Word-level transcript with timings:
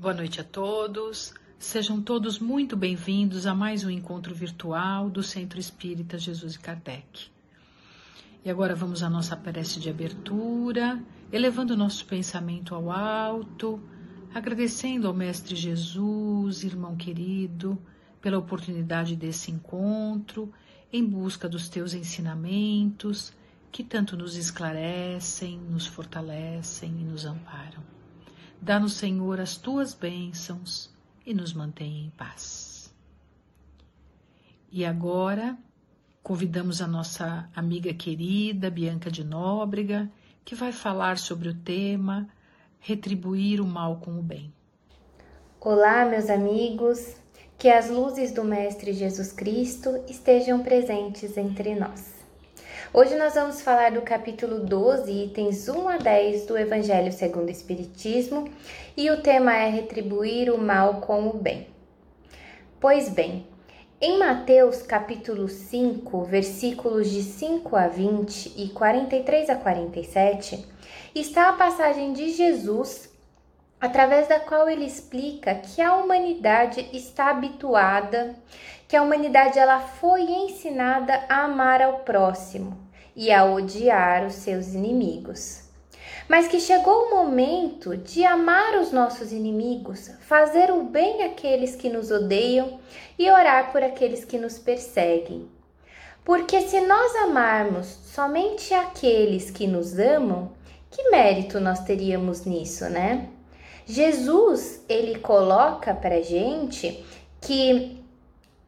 Boa 0.00 0.14
noite 0.14 0.40
a 0.40 0.44
todos. 0.44 1.34
Sejam 1.58 2.00
todos 2.00 2.38
muito 2.38 2.76
bem-vindos 2.76 3.48
a 3.48 3.54
mais 3.54 3.82
um 3.82 3.90
encontro 3.90 4.32
virtual 4.32 5.10
do 5.10 5.24
Centro 5.24 5.58
Espírita 5.58 6.16
Jesus 6.16 6.54
e 6.54 6.58
Kardec. 6.60 7.28
E 8.44 8.48
agora 8.48 8.76
vamos 8.76 9.02
à 9.02 9.10
nossa 9.10 9.36
prece 9.36 9.80
de 9.80 9.90
abertura, 9.90 11.02
elevando 11.32 11.76
nosso 11.76 12.06
pensamento 12.06 12.76
ao 12.76 12.92
alto, 12.92 13.82
agradecendo 14.32 15.08
ao 15.08 15.12
Mestre 15.12 15.56
Jesus, 15.56 16.62
irmão 16.62 16.94
querido, 16.94 17.76
pela 18.20 18.38
oportunidade 18.38 19.16
desse 19.16 19.50
encontro, 19.50 20.54
em 20.92 21.04
busca 21.04 21.48
dos 21.48 21.68
teus 21.68 21.92
ensinamentos, 21.92 23.32
que 23.72 23.82
tanto 23.82 24.16
nos 24.16 24.36
esclarecem, 24.36 25.58
nos 25.58 25.88
fortalecem 25.88 26.88
e 27.00 27.04
nos 27.04 27.26
amparam. 27.26 27.97
Dá-nos, 28.60 28.94
Senhor, 28.94 29.40
as 29.40 29.56
tuas 29.56 29.94
bênçãos 29.94 30.90
e 31.24 31.32
nos 31.32 31.52
mantenha 31.52 32.06
em 32.06 32.10
paz. 32.10 32.92
E 34.70 34.84
agora, 34.84 35.56
convidamos 36.22 36.82
a 36.82 36.86
nossa 36.86 37.48
amiga 37.54 37.94
querida 37.94 38.70
Bianca 38.70 39.10
de 39.10 39.24
Nóbrega, 39.24 40.10
que 40.44 40.54
vai 40.54 40.72
falar 40.72 41.18
sobre 41.18 41.48
o 41.48 41.54
tema 41.54 42.28
Retribuir 42.80 43.60
o 43.60 43.66
mal 43.66 43.96
com 43.96 44.18
o 44.18 44.22
bem. 44.22 44.52
Olá, 45.60 46.04
meus 46.04 46.30
amigos, 46.30 47.16
que 47.58 47.68
as 47.68 47.90
luzes 47.90 48.32
do 48.32 48.44
Mestre 48.44 48.92
Jesus 48.92 49.32
Cristo 49.32 50.04
estejam 50.08 50.62
presentes 50.62 51.36
entre 51.36 51.74
nós. 51.74 52.17
Hoje 52.92 53.16
nós 53.16 53.34
vamos 53.34 53.60
falar 53.60 53.90
do 53.90 54.00
capítulo 54.00 54.60
12, 54.60 55.12
itens 55.12 55.68
1 55.68 55.88
a 55.88 55.96
10 55.98 56.46
do 56.46 56.56
Evangelho 56.56 57.12
segundo 57.12 57.48
o 57.48 57.50
Espiritismo, 57.50 58.48
e 58.96 59.10
o 59.10 59.20
tema 59.20 59.54
é 59.54 59.68
retribuir 59.68 60.50
o 60.50 60.56
mal 60.56 61.02
com 61.02 61.28
o 61.28 61.34
bem. 61.34 61.68
Pois 62.80 63.10
bem, 63.10 63.46
em 64.00 64.18
Mateus 64.18 64.80
capítulo 64.80 65.48
5, 65.48 66.24
versículos 66.24 67.10
de 67.10 67.22
5 67.22 67.76
a 67.76 67.88
20 67.88 68.54
e 68.56 68.68
43 68.70 69.50
a 69.50 69.56
47, 69.56 70.66
está 71.14 71.50
a 71.50 71.54
passagem 71.54 72.14
de 72.14 72.30
Jesus 72.30 73.10
através 73.80 74.28
da 74.28 74.40
qual 74.40 74.68
ele 74.68 74.84
explica 74.84 75.54
que 75.54 75.80
a 75.82 75.94
humanidade 75.96 76.88
está 76.92 77.30
habituada 77.30 78.34
que 78.88 78.96
a 78.96 79.02
humanidade 79.02 79.58
ela 79.58 79.80
foi 79.80 80.22
ensinada 80.22 81.22
a 81.28 81.44
amar 81.44 81.82
ao 81.82 81.98
próximo 81.98 82.76
e 83.14 83.30
a 83.30 83.44
odiar 83.44 84.24
os 84.24 84.32
seus 84.32 84.68
inimigos. 84.68 85.68
Mas 86.26 86.48
que 86.48 86.58
chegou 86.58 87.04
o 87.04 87.10
momento 87.10 87.96
de 87.96 88.24
amar 88.24 88.78
os 88.78 88.90
nossos 88.90 89.30
inimigos, 89.30 90.10
fazer 90.20 90.70
o 90.70 90.84
bem 90.84 91.22
àqueles 91.22 91.76
que 91.76 91.90
nos 91.90 92.10
odeiam 92.10 92.80
e 93.18 93.30
orar 93.30 93.72
por 93.72 93.82
aqueles 93.82 94.24
que 94.24 94.38
nos 94.38 94.58
perseguem. 94.58 95.48
Porque 96.24 96.62
se 96.62 96.80
nós 96.80 97.14
amarmos 97.16 97.86
somente 97.86 98.72
aqueles 98.72 99.50
que 99.50 99.66
nos 99.66 99.98
amam, 99.98 100.52
que 100.90 101.10
mérito 101.10 101.60
nós 101.60 101.80
teríamos 101.80 102.44
nisso, 102.44 102.88
né? 102.88 103.28
Jesus, 103.86 104.84
ele 104.88 105.18
coloca 105.18 105.94
pra 105.94 106.20
gente 106.20 107.04
que 107.40 107.97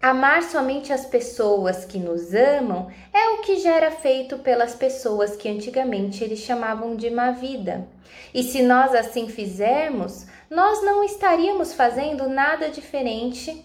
Amar 0.02 0.42
somente 0.42 0.94
as 0.94 1.04
pessoas 1.04 1.84
que 1.84 1.98
nos 1.98 2.32
amam 2.32 2.90
é 3.12 3.34
o 3.34 3.42
que 3.42 3.58
já 3.58 3.76
era 3.76 3.90
feito 3.90 4.38
pelas 4.38 4.74
pessoas 4.74 5.36
que 5.36 5.46
antigamente 5.46 6.24
eles 6.24 6.38
chamavam 6.38 6.96
de 6.96 7.10
má 7.10 7.32
vida. 7.32 7.86
E 8.32 8.42
se 8.42 8.62
nós 8.62 8.94
assim 8.94 9.28
fizermos, 9.28 10.26
nós 10.48 10.82
não 10.82 11.04
estaríamos 11.04 11.74
fazendo 11.74 12.30
nada 12.30 12.70
diferente 12.70 13.62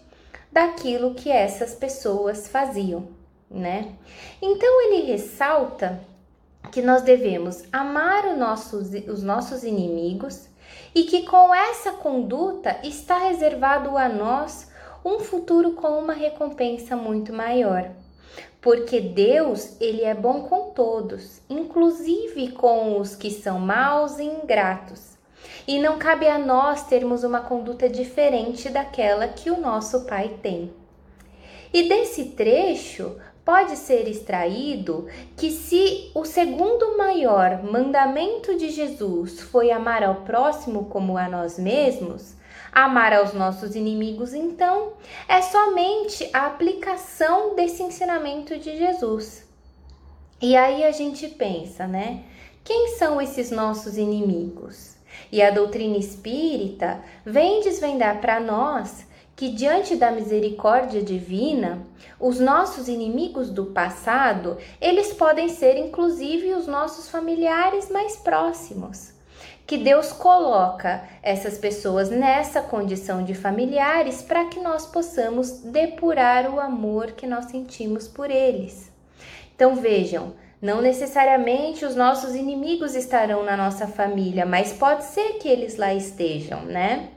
daquilo 0.52 1.16
que 1.16 1.32
essas 1.32 1.74
pessoas 1.74 2.50
faziam, 2.50 3.08
né? 3.50 3.94
Então 4.42 4.82
ele 4.82 5.10
ressalta 5.10 6.02
que 6.70 6.82
nós 6.82 7.02
devemos 7.02 7.64
amar 7.72 8.36
nosso, 8.36 8.78
os 8.78 9.24
nossos 9.24 9.64
inimigos 9.64 10.50
e 10.94 11.04
que 11.04 11.24
com 11.24 11.56
essa 11.56 11.94
conduta 11.94 12.78
está 12.84 13.20
reservado 13.20 13.98
a 13.98 14.10
nós 14.10 14.75
um 15.06 15.20
futuro 15.20 15.74
com 15.74 16.00
uma 16.00 16.14
recompensa 16.14 16.96
muito 16.96 17.32
maior. 17.32 17.92
Porque 18.60 19.00
Deus, 19.00 19.80
ele 19.80 20.04
é 20.04 20.16
bom 20.16 20.42
com 20.42 20.72
todos, 20.72 21.40
inclusive 21.48 22.54
com 22.54 23.00
os 23.00 23.16
que 23.16 23.30
são 23.30 23.60
maus 23.60 24.18
e 24.18 24.24
ingratos. 24.24 25.16
E 25.68 25.78
não 25.78 26.00
cabe 26.00 26.28
a 26.28 26.40
nós 26.40 26.88
termos 26.88 27.24
uma 27.24 27.42
conduta 27.42 27.88
diferente 27.88 28.68
daquela 28.70 29.28
que 29.28 29.52
o 29.52 29.62
nosso 29.62 30.06
Pai 30.06 30.40
tem. 30.42 30.74
E 31.72 31.88
desse 31.88 32.26
trecho 32.30 33.16
pode 33.44 33.76
ser 33.78 34.08
extraído 34.08 35.08
que 35.38 35.52
se 35.52 36.10
o 36.16 36.26
segundo 36.26 36.98
maior 36.98 37.62
mandamento 37.62 38.58
de 38.58 38.70
Jesus 38.70 39.40
foi 39.40 39.70
amar 39.70 40.04
ao 40.04 40.16
próximo 40.22 40.86
como 40.86 41.16
a 41.16 41.30
nós 41.30 41.60
mesmos, 41.60 42.35
Amar 42.76 43.14
aos 43.14 43.34
nossos 43.34 43.74
inimigos, 43.74 44.34
então, 44.34 44.96
é 45.30 45.42
somente 45.42 46.30
a 46.34 46.46
aplicação 46.46 47.56
desse 47.56 47.82
ensinamento 47.82 48.60
de 48.60 48.78
Jesus. 48.78 49.48
E 50.42 50.58
aí 50.58 50.84
a 50.84 50.92
gente 50.92 51.26
pensa, 51.30 51.88
né? 51.88 52.26
Quem 52.66 52.98
são 52.98 53.22
esses 53.22 53.50
nossos 53.50 53.98
inimigos? 53.98 54.98
E 55.32 55.42
a 55.42 55.52
doutrina 55.52 55.96
espírita 55.96 57.02
vem 57.26 57.62
desvendar 57.62 58.20
para 58.20 58.42
nós 58.42 59.08
que 59.38 59.48
diante 59.48 59.96
da 59.96 60.12
misericórdia 60.12 61.02
divina, 61.02 61.82
os 62.20 62.42
nossos 62.42 62.90
inimigos 62.90 63.50
do 63.50 63.68
passado, 63.68 64.58
eles 64.82 65.14
podem 65.14 65.48
ser 65.48 65.78
inclusive 65.78 66.54
os 66.54 66.68
nossos 66.68 67.08
familiares 67.08 67.90
mais 67.90 68.18
próximos 68.18 69.15
que 69.66 69.78
Deus 69.78 70.12
coloca 70.12 71.04
essas 71.24 71.58
pessoas 71.58 72.10
nessa 72.10 72.62
condição 72.62 73.24
de 73.24 73.34
familiares 73.34 74.22
para 74.22 74.46
que 74.46 74.60
nós 74.60 74.86
possamos 74.86 75.62
depurar 75.62 76.54
o 76.54 76.60
amor 76.60 77.14
que 77.14 77.26
nós 77.26 77.46
sentimos 77.46 78.08
por 78.08 78.30
eles. 78.30 78.92
Então 79.56 79.76
vejam, 79.76 80.34
não 80.62 80.82
necessariamente 80.82 81.84
os 81.84 81.96
nossos 81.96 82.36
inimigos 82.36 82.96
estarão 82.96 83.44
na 83.44 83.58
nossa 83.58 83.88
família, 83.88 84.46
mas 84.46 84.74
pode 84.74 85.04
ser 85.06 85.34
que 85.34 85.48
eles 85.48 85.78
lá 85.78 85.94
estejam, 85.94 86.62
né? 86.64 87.10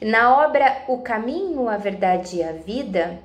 Na 0.00 0.44
obra 0.44 0.84
O 0.88 0.98
Caminho, 0.98 1.68
a 1.68 1.76
Verdade 1.76 2.36
e 2.36 2.42
a 2.42 2.52
Vida, 2.52 3.20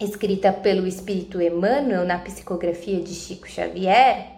escrita 0.00 0.52
pelo 0.52 0.86
Espírito 0.86 1.40
Emmanuel 1.40 2.04
na 2.04 2.18
psicografia 2.18 3.00
de 3.00 3.14
Chico 3.14 3.48
Xavier, 3.48 4.35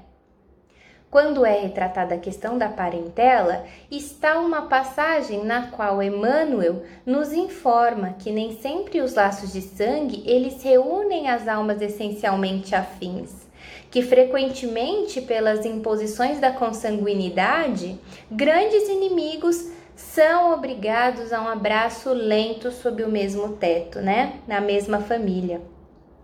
quando 1.10 1.44
é 1.46 1.60
retratada 1.60 2.14
a 2.14 2.18
questão 2.18 2.58
da 2.58 2.68
parentela, 2.68 3.64
está 3.90 4.38
uma 4.38 4.62
passagem 4.62 5.44
na 5.44 5.68
qual 5.68 6.02
Emmanuel 6.02 6.82
nos 7.06 7.32
informa 7.32 8.14
que 8.18 8.30
nem 8.30 8.56
sempre 8.58 9.00
os 9.00 9.14
laços 9.14 9.52
de 9.52 9.62
sangue 9.62 10.22
eles 10.26 10.62
reúnem 10.62 11.28
as 11.28 11.48
almas 11.48 11.80
essencialmente 11.80 12.74
afins, 12.74 13.46
que 13.90 14.02
frequentemente 14.02 15.22
pelas 15.22 15.64
imposições 15.64 16.40
da 16.40 16.50
consanguinidade, 16.50 17.98
grandes 18.30 18.88
inimigos 18.88 19.70
são 19.96 20.52
obrigados 20.52 21.32
a 21.32 21.40
um 21.40 21.48
abraço 21.48 22.12
lento 22.12 22.70
sob 22.70 23.02
o 23.02 23.10
mesmo 23.10 23.54
teto, 23.54 23.98
né? 24.00 24.34
Na 24.46 24.60
mesma 24.60 25.00
família. 25.00 25.60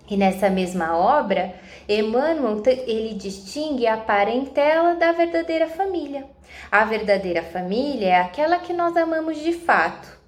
E 0.09 0.17
nessa 0.17 0.51
mesma 0.51 0.97
obra, 0.97 1.55
Emmanuel 1.89 2.63
ele 2.67 3.15
distingue 3.15 3.87
a 3.87 3.97
parentela 3.97 4.95
da 4.95 5.13
verdadeira 5.13 5.67
família. 5.67 6.27
A 6.71 6.85
verdadeira 6.85 7.43
família 7.43 8.09
é 8.09 8.21
aquela 8.21 8.59
que 8.59 8.73
nós 8.73 8.97
amamos 8.97 9.39
de 9.39 9.53
fato. 9.53 10.25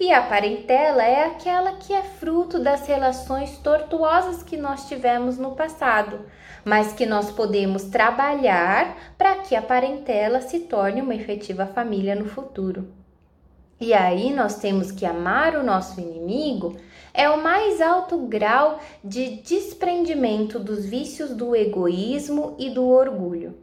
E 0.00 0.12
a 0.12 0.22
parentela 0.22 1.02
é 1.02 1.24
aquela 1.24 1.72
que 1.72 1.92
é 1.92 2.02
fruto 2.02 2.58
das 2.58 2.86
relações 2.86 3.58
tortuosas 3.58 4.42
que 4.42 4.56
nós 4.56 4.86
tivemos 4.86 5.38
no 5.38 5.56
passado, 5.56 6.20
mas 6.64 6.92
que 6.92 7.04
nós 7.04 7.30
podemos 7.32 7.84
trabalhar 7.84 8.96
para 9.18 9.36
que 9.36 9.56
a 9.56 9.62
parentela 9.62 10.40
se 10.40 10.60
torne 10.60 11.02
uma 11.02 11.14
efetiva 11.14 11.66
família 11.66 12.14
no 12.14 12.26
futuro. 12.26 12.88
E 13.80 13.92
aí 13.92 14.32
nós 14.32 14.56
temos 14.56 14.92
que 14.92 15.04
amar 15.04 15.56
o 15.56 15.64
nosso 15.64 16.00
inimigo 16.00 16.76
é 17.18 17.28
o 17.28 17.42
mais 17.42 17.80
alto 17.80 18.16
grau 18.16 18.78
de 19.02 19.42
desprendimento 19.42 20.60
dos 20.60 20.86
vícios 20.86 21.30
do 21.30 21.56
egoísmo 21.56 22.54
e 22.60 22.70
do 22.70 22.86
orgulho. 22.86 23.56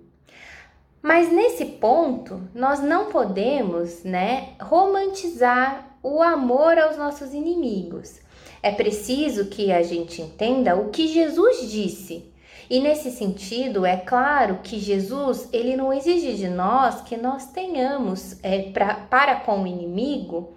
Mas 1.02 1.32
nesse 1.32 1.64
ponto, 1.64 2.42
nós 2.54 2.82
não 2.82 3.06
podemos, 3.06 4.04
né, 4.04 4.56
romantizar 4.60 5.98
o 6.04 6.22
amor 6.22 6.78
aos 6.78 6.98
nossos 6.98 7.34
inimigos. 7.34 8.20
É 8.62 8.72
preciso 8.72 9.46
que 9.46 9.72
a 9.72 9.82
gente 9.82 10.22
entenda 10.22 10.76
o 10.76 10.90
que 10.90 11.08
Jesus 11.08 11.72
disse. 11.72 12.30
E 12.70 12.82
nesse 12.82 13.10
sentido, 13.10 13.86
é 13.86 13.96
claro 13.96 14.60
que 14.64 14.80
Jesus 14.80 15.48
ele 15.54 15.78
não 15.78 15.94
exige 15.94 16.34
de 16.34 16.50
nós 16.50 17.00
que 17.00 17.16
nós 17.16 17.46
tenhamos 17.52 18.38
é, 18.44 18.64
pra, 18.74 18.96
para 18.96 19.36
com 19.36 19.64
o 19.64 19.68
inimigo 19.68 20.54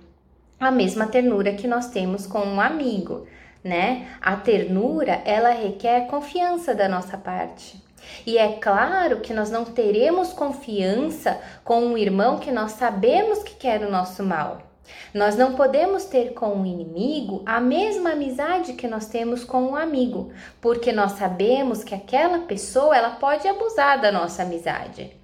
a 0.61 0.71
mesma 0.71 1.07
ternura 1.07 1.53
que 1.53 1.69
nós 1.69 1.89
temos 1.89 2.27
com 2.27 2.41
um 2.41 2.61
amigo, 2.61 3.27
né? 3.63 4.09
A 4.21 4.37
ternura, 4.37 5.23
ela 5.25 5.51
requer 5.51 6.07
confiança 6.07 6.75
da 6.75 6.89
nossa 6.89 7.17
parte. 7.17 7.81
E 8.27 8.39
é 8.39 8.53
claro 8.53 9.21
que 9.21 9.35
nós 9.35 9.51
não 9.51 9.65
teremos 9.65 10.33
confiança 10.33 11.41
com 11.65 11.81
um 11.81 11.99
irmão 11.99 12.39
que 12.39 12.51
nós 12.51 12.73
sabemos 12.73 13.43
que 13.43 13.55
quer 13.55 13.83
o 13.83 13.91
nosso 13.91 14.23
mal. 14.23 14.63
Nós 15.13 15.37
não 15.37 15.55
podemos 15.55 16.07
ter 16.07 16.33
com 16.33 16.47
o 16.49 16.61
um 16.61 16.67
inimigo 16.67 17.43
a 17.45 17.61
mesma 17.61 18.13
amizade 18.13 18.73
que 18.73 18.89
nós 18.89 19.07
temos 19.07 19.45
com 19.45 19.63
um 19.63 19.77
amigo, 19.77 20.33
porque 20.61 20.93
nós 20.93 21.13
sabemos 21.13 21.85
que 21.85 21.95
aquela 21.95 22.41
pessoa 22.41 22.97
ela 22.97 23.11
pode 23.11 23.47
abusar 23.47 24.01
da 24.01 24.11
nossa 24.11 24.43
amizade. 24.43 25.18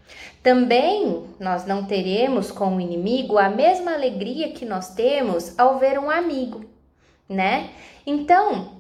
Também 0.45 1.25
nós 1.41 1.65
não 1.65 1.87
teremos 1.87 2.51
com 2.51 2.77
o 2.77 2.81
inimigo 2.81 3.39
a 3.39 3.49
mesma 3.49 3.95
alegria 3.95 4.53
que 4.53 4.67
nós 4.67 4.95
temos 4.95 5.59
ao 5.59 5.79
ver 5.79 5.99
um 5.99 6.11
amigo, 6.11 6.67
né? 7.27 7.71
Então, 8.07 8.73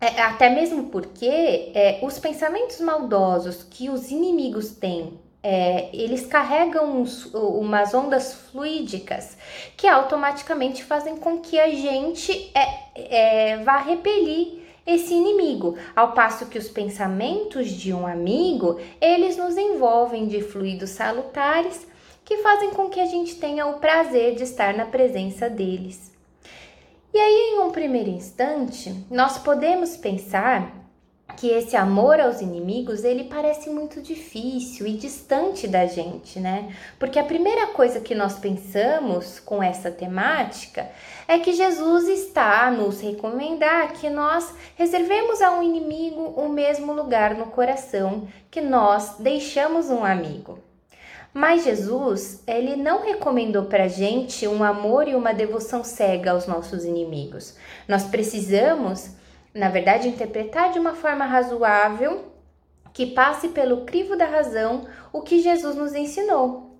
é, 0.00 0.20
até 0.20 0.50
mesmo 0.50 0.86
porque 0.86 1.70
é, 1.72 2.00
os 2.02 2.18
pensamentos 2.18 2.80
maldosos 2.80 3.62
que 3.62 3.88
os 3.88 4.10
inimigos 4.10 4.72
têm, 4.72 5.16
é, 5.40 5.88
eles 5.92 6.26
carregam 6.26 7.02
uns, 7.02 7.32
umas 7.32 7.94
ondas 7.94 8.34
fluídicas 8.34 9.38
que 9.76 9.86
automaticamente 9.86 10.82
fazem 10.82 11.16
com 11.18 11.38
que 11.38 11.60
a 11.60 11.70
gente 11.70 12.50
é, 12.52 13.52
é, 13.52 13.56
vá 13.58 13.76
repelir 13.76 14.63
esse 14.86 15.14
inimigo, 15.14 15.76
ao 15.96 16.12
passo 16.12 16.46
que 16.46 16.58
os 16.58 16.68
pensamentos 16.68 17.70
de 17.70 17.92
um 17.92 18.06
amigo, 18.06 18.78
eles 19.00 19.36
nos 19.36 19.56
envolvem 19.56 20.26
de 20.26 20.42
fluidos 20.42 20.90
salutares 20.90 21.86
que 22.24 22.38
fazem 22.38 22.70
com 22.70 22.88
que 22.88 23.00
a 23.00 23.06
gente 23.06 23.36
tenha 23.36 23.66
o 23.66 23.78
prazer 23.78 24.34
de 24.34 24.42
estar 24.42 24.74
na 24.74 24.86
presença 24.86 25.48
deles. 25.48 26.12
E 27.12 27.18
aí, 27.18 27.54
em 27.54 27.60
um 27.60 27.70
primeiro 27.70 28.10
instante, 28.10 29.06
nós 29.10 29.38
podemos 29.38 29.96
pensar 29.96 30.83
que 31.36 31.48
esse 31.48 31.76
amor 31.76 32.20
aos 32.20 32.40
inimigos 32.40 33.04
ele 33.04 33.24
parece 33.24 33.70
muito 33.70 34.00
difícil 34.00 34.86
e 34.86 34.96
distante 34.96 35.66
da 35.68 35.86
gente, 35.86 36.38
né? 36.40 36.74
Porque 36.98 37.18
a 37.18 37.24
primeira 37.24 37.68
coisa 37.68 38.00
que 38.00 38.14
nós 38.14 38.38
pensamos 38.38 39.40
com 39.40 39.62
essa 39.62 39.90
temática 39.90 40.88
é 41.26 41.38
que 41.38 41.52
Jesus 41.52 42.08
está 42.08 42.66
a 42.66 42.70
nos 42.70 43.00
recomendar 43.00 43.92
que 43.94 44.08
nós 44.10 44.54
reservemos 44.76 45.40
a 45.40 45.52
um 45.52 45.62
inimigo 45.62 46.34
o 46.36 46.48
mesmo 46.48 46.92
lugar 46.92 47.34
no 47.34 47.46
coração 47.46 48.28
que 48.50 48.60
nós 48.60 49.16
deixamos 49.18 49.90
um 49.90 50.04
amigo. 50.04 50.58
Mas 51.34 51.64
Jesus, 51.64 52.44
ele 52.46 52.76
não 52.76 53.02
recomendou 53.02 53.64
para 53.64 53.88
gente 53.88 54.46
um 54.46 54.62
amor 54.62 55.08
e 55.08 55.16
uma 55.16 55.34
devoção 55.34 55.82
cega 55.82 56.30
aos 56.30 56.46
nossos 56.46 56.84
inimigos. 56.84 57.56
Nós 57.88 58.04
precisamos, 58.04 59.10
na 59.54 59.68
verdade, 59.68 60.08
interpretar 60.08 60.72
de 60.72 60.80
uma 60.80 60.94
forma 60.94 61.24
razoável 61.24 62.24
que 62.92 63.06
passe 63.06 63.48
pelo 63.48 63.84
crivo 63.84 64.16
da 64.16 64.26
razão 64.26 64.86
o 65.12 65.22
que 65.22 65.40
Jesus 65.40 65.76
nos 65.76 65.94
ensinou. 65.94 66.76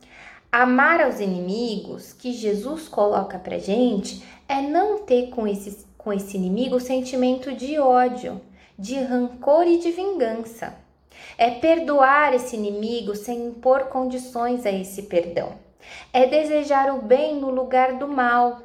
Amar 0.51 1.01
aos 1.01 1.21
inimigos 1.21 2.13
que 2.13 2.33
Jesus 2.33 2.89
coloca 2.89 3.39
para 3.39 3.59
gente 3.59 4.25
é 4.49 4.61
não 4.61 4.99
ter 4.99 5.31
com 5.31 5.47
esse, 5.47 5.87
com 5.97 6.13
esse 6.13 6.37
inimigo 6.37 6.77
o 6.77 6.81
sentimento 6.81 7.53
de 7.53 7.79
ódio, 7.79 8.41
de 8.79 8.97
rancor 8.97 9.67
e 9.67 9.79
de 9.79 9.91
vingança. 9.91 10.75
É 11.39 11.51
perdoar 11.51 12.35
esse 12.35 12.57
inimigo 12.57 13.15
sem 13.15 13.47
impor 13.47 13.85
condições 13.85 14.67
a 14.67 14.71
esse 14.71 15.03
perdão. 15.03 15.53
É 16.13 16.27
desejar 16.27 16.93
o 16.95 17.03
bem 17.03 17.37
no 17.37 17.51
lugar 17.51 17.95
do 17.95 18.09
mal. 18.09 18.63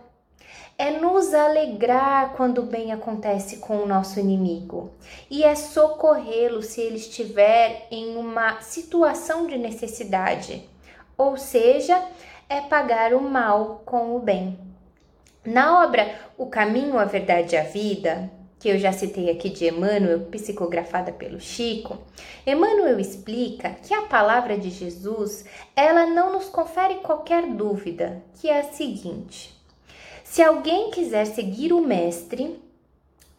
É 0.82 0.92
nos 0.92 1.34
alegrar 1.34 2.32
quando 2.38 2.60
o 2.60 2.66
bem 2.66 2.94
acontece 2.94 3.58
com 3.58 3.80
o 3.80 3.86
nosso 3.86 4.18
inimigo. 4.18 4.92
E 5.30 5.44
é 5.44 5.54
socorrê-lo 5.54 6.62
se 6.62 6.80
ele 6.80 6.96
estiver 6.96 7.86
em 7.92 8.16
uma 8.16 8.62
situação 8.62 9.46
de 9.46 9.58
necessidade. 9.58 10.70
Ou 11.18 11.36
seja, 11.36 12.02
é 12.48 12.62
pagar 12.62 13.14
o 13.14 13.20
mal 13.20 13.82
com 13.84 14.16
o 14.16 14.20
bem. 14.20 14.58
Na 15.44 15.84
obra 15.84 16.18
O 16.38 16.46
Caminho, 16.46 16.98
a 16.98 17.04
Verdade 17.04 17.56
e 17.56 17.58
a 17.58 17.64
Vida, 17.64 18.32
que 18.58 18.70
eu 18.70 18.80
já 18.80 18.94
citei 18.94 19.30
aqui 19.30 19.50
de 19.50 19.68
Emmanuel, 19.68 20.28
psicografada 20.32 21.12
pelo 21.12 21.42
Chico, 21.42 21.98
Emmanuel 22.48 23.02
explica 23.02 23.72
que 23.84 23.94
a 23.94 24.04
palavra 24.04 24.58
de 24.58 24.70
Jesus, 24.70 25.44
ela 25.76 26.06
não 26.06 26.32
nos 26.32 26.48
confere 26.48 26.96
qualquer 26.96 27.48
dúvida, 27.48 28.24
que 28.36 28.50
é 28.50 28.62
a 28.62 28.72
seguinte: 28.72 29.59
se 30.30 30.44
alguém 30.44 30.92
quiser 30.92 31.26
seguir 31.26 31.74
o 31.74 31.82
mestre, 31.82 32.62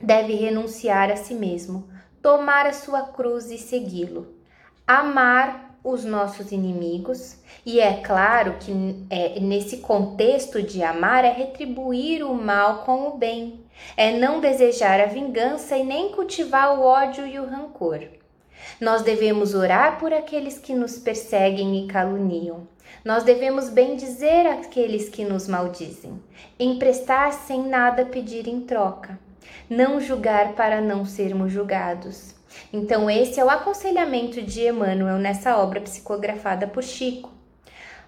deve 0.01 0.35
renunciar 0.35 1.09
a 1.09 1.15
si 1.15 1.35
mesmo, 1.35 1.89
tomar 2.21 2.67
a 2.67 2.73
sua 2.73 3.03
cruz 3.03 3.49
e 3.49 3.59
segui-lo, 3.59 4.35
amar 4.85 5.79
os 5.85 6.05
nossos 6.05 6.51
inimigos, 6.51 7.37
e 7.65 7.79
é 7.79 8.01
claro 8.03 8.57
que 8.59 8.73
é, 9.09 9.39
nesse 9.39 9.77
contexto 9.77 10.61
de 10.61 10.83
amar 10.83 11.25
é 11.25 11.31
retribuir 11.31 12.25
o 12.25 12.35
mal 12.35 12.83
com 12.83 13.07
o 13.07 13.17
bem, 13.17 13.65
é 13.97 14.19
não 14.19 14.41
desejar 14.41 15.01
a 15.01 15.07
vingança 15.07 15.77
e 15.77 15.85
nem 15.85 16.11
cultivar 16.11 16.77
o 16.77 16.83
ódio 16.83 17.25
e 17.25 17.39
o 17.39 17.47
rancor. 17.47 18.01
Nós 18.81 19.03
devemos 19.03 19.55
orar 19.55 20.01
por 20.01 20.13
aqueles 20.13 20.59
que 20.59 20.75
nos 20.75 20.99
perseguem 20.99 21.85
e 21.85 21.87
caluniam. 21.87 22.67
Nós 23.05 23.25
devemos 23.25 23.71
bendizer 23.71 24.47
aqueles 24.47 25.09
que 25.09 25.25
nos 25.25 25.49
maldizem, 25.49 26.23
emprestar 26.59 27.33
sem 27.33 27.67
nada 27.67 28.05
pedir 28.05 28.47
em 28.47 28.61
troca, 28.61 29.19
não 29.69 30.01
julgar 30.01 30.53
para 30.53 30.81
não 30.81 31.05
sermos 31.05 31.51
julgados. 31.51 32.35
Então, 32.73 33.09
esse 33.09 33.41
é 33.41 33.45
o 33.45 33.51
aconselhamento 33.51 34.43
de 34.43 34.67
Emmanuel 34.67 35.19
nessa 35.19 35.57
obra 35.57 35.81
psicografada 35.81 36.67
por 36.67 36.83
Chico. 36.83 37.31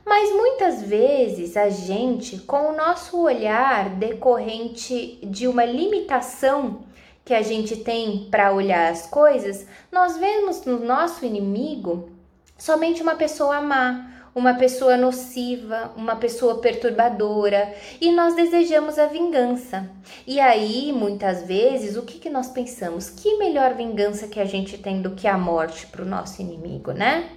Mas 0.04 0.30
muitas 0.32 0.82
vezes 0.82 1.56
a 1.56 1.70
gente, 1.70 2.38
com 2.38 2.70
o 2.70 2.76
nosso 2.76 3.18
olhar 3.20 3.88
decorrente 3.90 5.18
de 5.22 5.46
uma 5.46 5.64
limitação 5.64 6.80
que 7.24 7.32
a 7.32 7.40
gente 7.40 7.76
tem 7.76 8.28
para 8.30 8.52
olhar 8.52 8.90
as 8.90 9.06
coisas, 9.06 9.64
nós 9.92 10.16
vemos 10.18 10.64
no 10.64 10.80
nosso 10.80 11.24
inimigo 11.24 12.10
somente 12.58 13.00
uma 13.00 13.14
pessoa 13.14 13.60
má, 13.60 14.11
uma 14.34 14.54
pessoa 14.54 14.96
nociva, 14.96 15.92
uma 15.96 16.16
pessoa 16.16 16.58
perturbadora 16.60 17.74
e 18.00 18.10
nós 18.12 18.34
desejamos 18.34 18.98
a 18.98 19.06
vingança. 19.06 19.90
E 20.26 20.40
aí, 20.40 20.92
muitas 20.92 21.46
vezes, 21.46 21.96
o 21.96 22.02
que, 22.02 22.18
que 22.18 22.30
nós 22.30 22.48
pensamos? 22.48 23.10
Que 23.10 23.36
melhor 23.36 23.74
vingança 23.74 24.26
que 24.26 24.40
a 24.40 24.44
gente 24.44 24.78
tem 24.78 25.02
do 25.02 25.10
que 25.12 25.28
a 25.28 25.36
morte 25.36 25.86
para 25.86 26.02
o 26.02 26.08
nosso 26.08 26.40
inimigo, 26.40 26.92
né? 26.92 27.28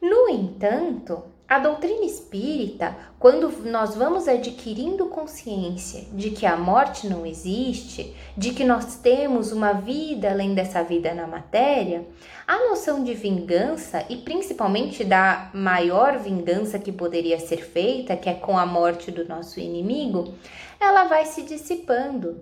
No 0.00 0.28
entanto, 0.28 1.22
a 1.48 1.60
doutrina 1.60 2.04
espírita, 2.04 2.96
quando 3.20 3.48
nós 3.70 3.94
vamos 3.94 4.26
adquirindo 4.26 5.06
consciência 5.06 6.04
de 6.12 6.30
que 6.30 6.44
a 6.44 6.56
morte 6.56 7.06
não 7.06 7.24
existe, 7.24 8.16
de 8.36 8.50
que 8.52 8.64
nós 8.64 8.96
temos 8.96 9.52
uma 9.52 9.72
vida 9.72 10.28
além 10.28 10.54
dessa 10.54 10.82
vida 10.82 11.14
na 11.14 11.24
matéria, 11.24 12.04
a 12.48 12.68
noção 12.68 13.04
de 13.04 13.14
vingança 13.14 14.04
e 14.08 14.16
principalmente 14.16 15.04
da 15.04 15.50
maior 15.54 16.18
vingança 16.18 16.80
que 16.80 16.90
poderia 16.90 17.38
ser 17.38 17.64
feita, 17.64 18.16
que 18.16 18.28
é 18.28 18.34
com 18.34 18.58
a 18.58 18.66
morte 18.66 19.12
do 19.12 19.26
nosso 19.26 19.60
inimigo, 19.60 20.34
ela 20.80 21.04
vai 21.04 21.26
se 21.26 21.42
dissipando. 21.42 22.40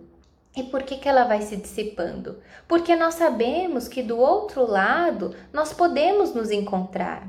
E 0.56 0.62
por 0.62 0.82
que, 0.82 0.96
que 0.96 1.08
ela 1.08 1.24
vai 1.24 1.42
se 1.42 1.56
dissipando? 1.56 2.38
Porque 2.66 2.96
nós 2.96 3.14
sabemos 3.14 3.86
que 3.86 4.02
do 4.02 4.18
outro 4.18 4.64
lado 4.70 5.34
nós 5.52 5.72
podemos 5.74 6.32
nos 6.32 6.50
encontrar 6.50 7.28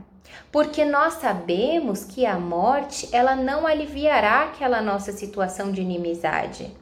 porque 0.52 0.86
nós 0.86 1.16
sabemos 1.16 2.04
que 2.06 2.26
a 2.26 2.40
morte 2.40 3.10
ela 3.12 3.36
não 3.36 3.68
aliviará 3.68 4.44
aquela 4.44 4.82
nossa 4.82 5.12
situação 5.12 5.72
de 5.72 5.82
inimizade. 5.82 6.74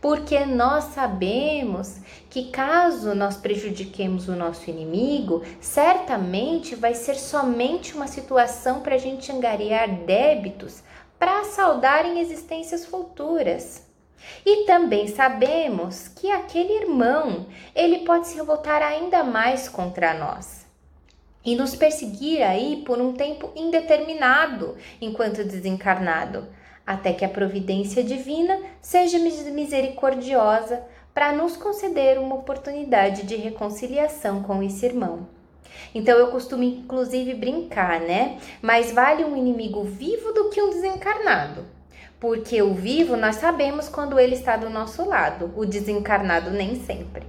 Porque 0.00 0.44
nós 0.44 0.84
sabemos 0.94 2.00
que 2.28 2.50
caso 2.50 3.14
nós 3.14 3.36
prejudiquemos 3.36 4.28
o 4.28 4.34
nosso 4.34 4.68
inimigo, 4.68 5.42
certamente 5.60 6.74
vai 6.74 6.94
ser 6.94 7.14
somente 7.14 7.94
uma 7.94 8.06
situação 8.06 8.80
para 8.80 8.96
a 8.96 8.98
gente 8.98 9.30
angariar 9.30 9.88
débitos 10.04 10.82
para 11.18 11.44
saldar 11.44 12.06
em 12.06 12.18
existências 12.18 12.84
futuras. 12.84 13.86
E 14.44 14.64
também 14.64 15.06
sabemos 15.06 16.08
que 16.08 16.30
aquele 16.30 16.82
irmão, 16.82 17.46
ele 17.74 18.00
pode 18.00 18.28
se 18.28 18.36
revoltar 18.36 18.82
ainda 18.82 19.22
mais 19.22 19.68
contra 19.68 20.12
nós 20.14 20.68
e 21.44 21.56
nos 21.56 21.74
perseguir 21.74 22.42
aí 22.42 22.82
por 22.84 23.00
um 23.00 23.12
tempo 23.12 23.50
indeterminado 23.56 24.76
enquanto 25.00 25.44
desencarnado, 25.44 26.46
até 26.86 27.12
que 27.12 27.24
a 27.24 27.28
providência 27.28 28.02
divina 28.02 28.58
seja 28.80 29.18
misericordiosa 29.18 30.82
para 31.14 31.32
nos 31.32 31.56
conceder 31.56 32.18
uma 32.18 32.36
oportunidade 32.36 33.24
de 33.24 33.36
reconciliação 33.36 34.42
com 34.42 34.62
esse 34.62 34.86
irmão. 34.86 35.26
Então 35.94 36.18
eu 36.18 36.28
costumo 36.28 36.62
inclusive 36.62 37.34
brincar, 37.34 38.00
né? 38.00 38.38
Mais 38.60 38.92
vale 38.92 39.24
um 39.24 39.36
inimigo 39.36 39.82
vivo 39.84 40.32
do 40.32 40.50
que 40.50 40.60
um 40.60 40.70
desencarnado. 40.70 41.64
porque 42.20 42.60
o 42.60 42.74
vivo 42.74 43.16
nós 43.16 43.36
sabemos 43.36 43.88
quando 43.88 44.20
ele 44.20 44.34
está 44.34 44.56
do 44.58 44.68
nosso 44.68 45.08
lado, 45.08 45.50
o 45.56 45.64
desencarnado 45.64 46.50
nem 46.50 46.76
sempre. 46.84 47.24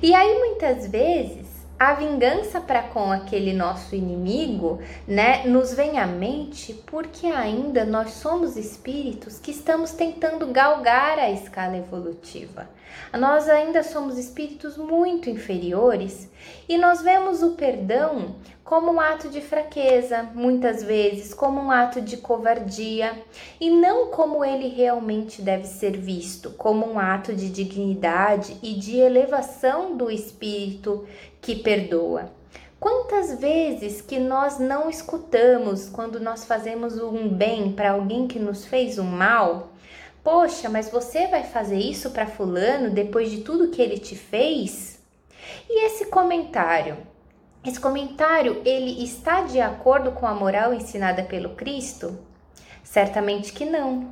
E 0.00 0.14
aí 0.14 0.38
muitas 0.38 0.86
vezes 0.86 1.45
a 1.78 1.92
vingança 1.92 2.60
para 2.60 2.82
com 2.82 3.12
aquele 3.12 3.52
nosso 3.52 3.94
inimigo, 3.94 4.80
né, 5.06 5.46
nos 5.46 5.74
vem 5.74 5.98
à 5.98 6.06
mente 6.06 6.72
porque 6.86 7.26
ainda 7.26 7.84
nós 7.84 8.12
somos 8.12 8.56
espíritos 8.56 9.38
que 9.38 9.50
estamos 9.50 9.92
tentando 9.92 10.46
galgar 10.46 11.18
a 11.18 11.30
escala 11.30 11.76
evolutiva. 11.76 12.68
Nós 13.12 13.48
ainda 13.48 13.82
somos 13.82 14.18
espíritos 14.18 14.76
muito 14.76 15.30
inferiores 15.30 16.28
e 16.68 16.76
nós 16.76 17.02
vemos 17.02 17.42
o 17.42 17.52
perdão 17.52 18.36
como 18.66 18.90
um 18.90 19.00
ato 19.00 19.28
de 19.28 19.40
fraqueza, 19.40 20.24
muitas 20.34 20.82
vezes 20.82 21.32
como 21.32 21.60
um 21.60 21.70
ato 21.70 22.00
de 22.00 22.16
covardia, 22.16 23.12
e 23.60 23.70
não 23.70 24.10
como 24.10 24.44
ele 24.44 24.66
realmente 24.66 25.40
deve 25.40 25.68
ser 25.68 25.96
visto, 25.96 26.50
como 26.50 26.84
um 26.84 26.98
ato 26.98 27.32
de 27.32 27.48
dignidade 27.48 28.56
e 28.60 28.74
de 28.74 28.96
elevação 28.96 29.96
do 29.96 30.10
espírito 30.10 31.06
que 31.40 31.54
perdoa. 31.54 32.32
Quantas 32.78 33.38
vezes 33.38 34.00
que 34.02 34.18
nós 34.18 34.58
não 34.58 34.90
escutamos 34.90 35.88
quando 35.88 36.18
nós 36.18 36.44
fazemos 36.44 36.98
um 36.98 37.28
bem 37.28 37.72
para 37.72 37.92
alguém 37.92 38.26
que 38.26 38.38
nos 38.38 38.66
fez 38.66 38.98
um 38.98 39.04
mal? 39.04 39.70
Poxa, 40.26 40.68
mas 40.68 40.90
você 40.90 41.28
vai 41.28 41.44
fazer 41.44 41.78
isso 41.78 42.10
para 42.10 42.26
fulano 42.26 42.90
depois 42.90 43.30
de 43.30 43.42
tudo 43.42 43.70
que 43.70 43.80
ele 43.80 43.96
te 43.96 44.16
fez? 44.16 45.00
E 45.70 45.86
esse 45.86 46.06
comentário? 46.06 46.96
Esse 47.64 47.78
comentário, 47.78 48.60
ele 48.64 49.04
está 49.04 49.42
de 49.42 49.60
acordo 49.60 50.10
com 50.10 50.26
a 50.26 50.34
moral 50.34 50.74
ensinada 50.74 51.22
pelo 51.22 51.50
Cristo? 51.50 52.18
Certamente 52.82 53.52
que 53.52 53.64
não. 53.64 54.10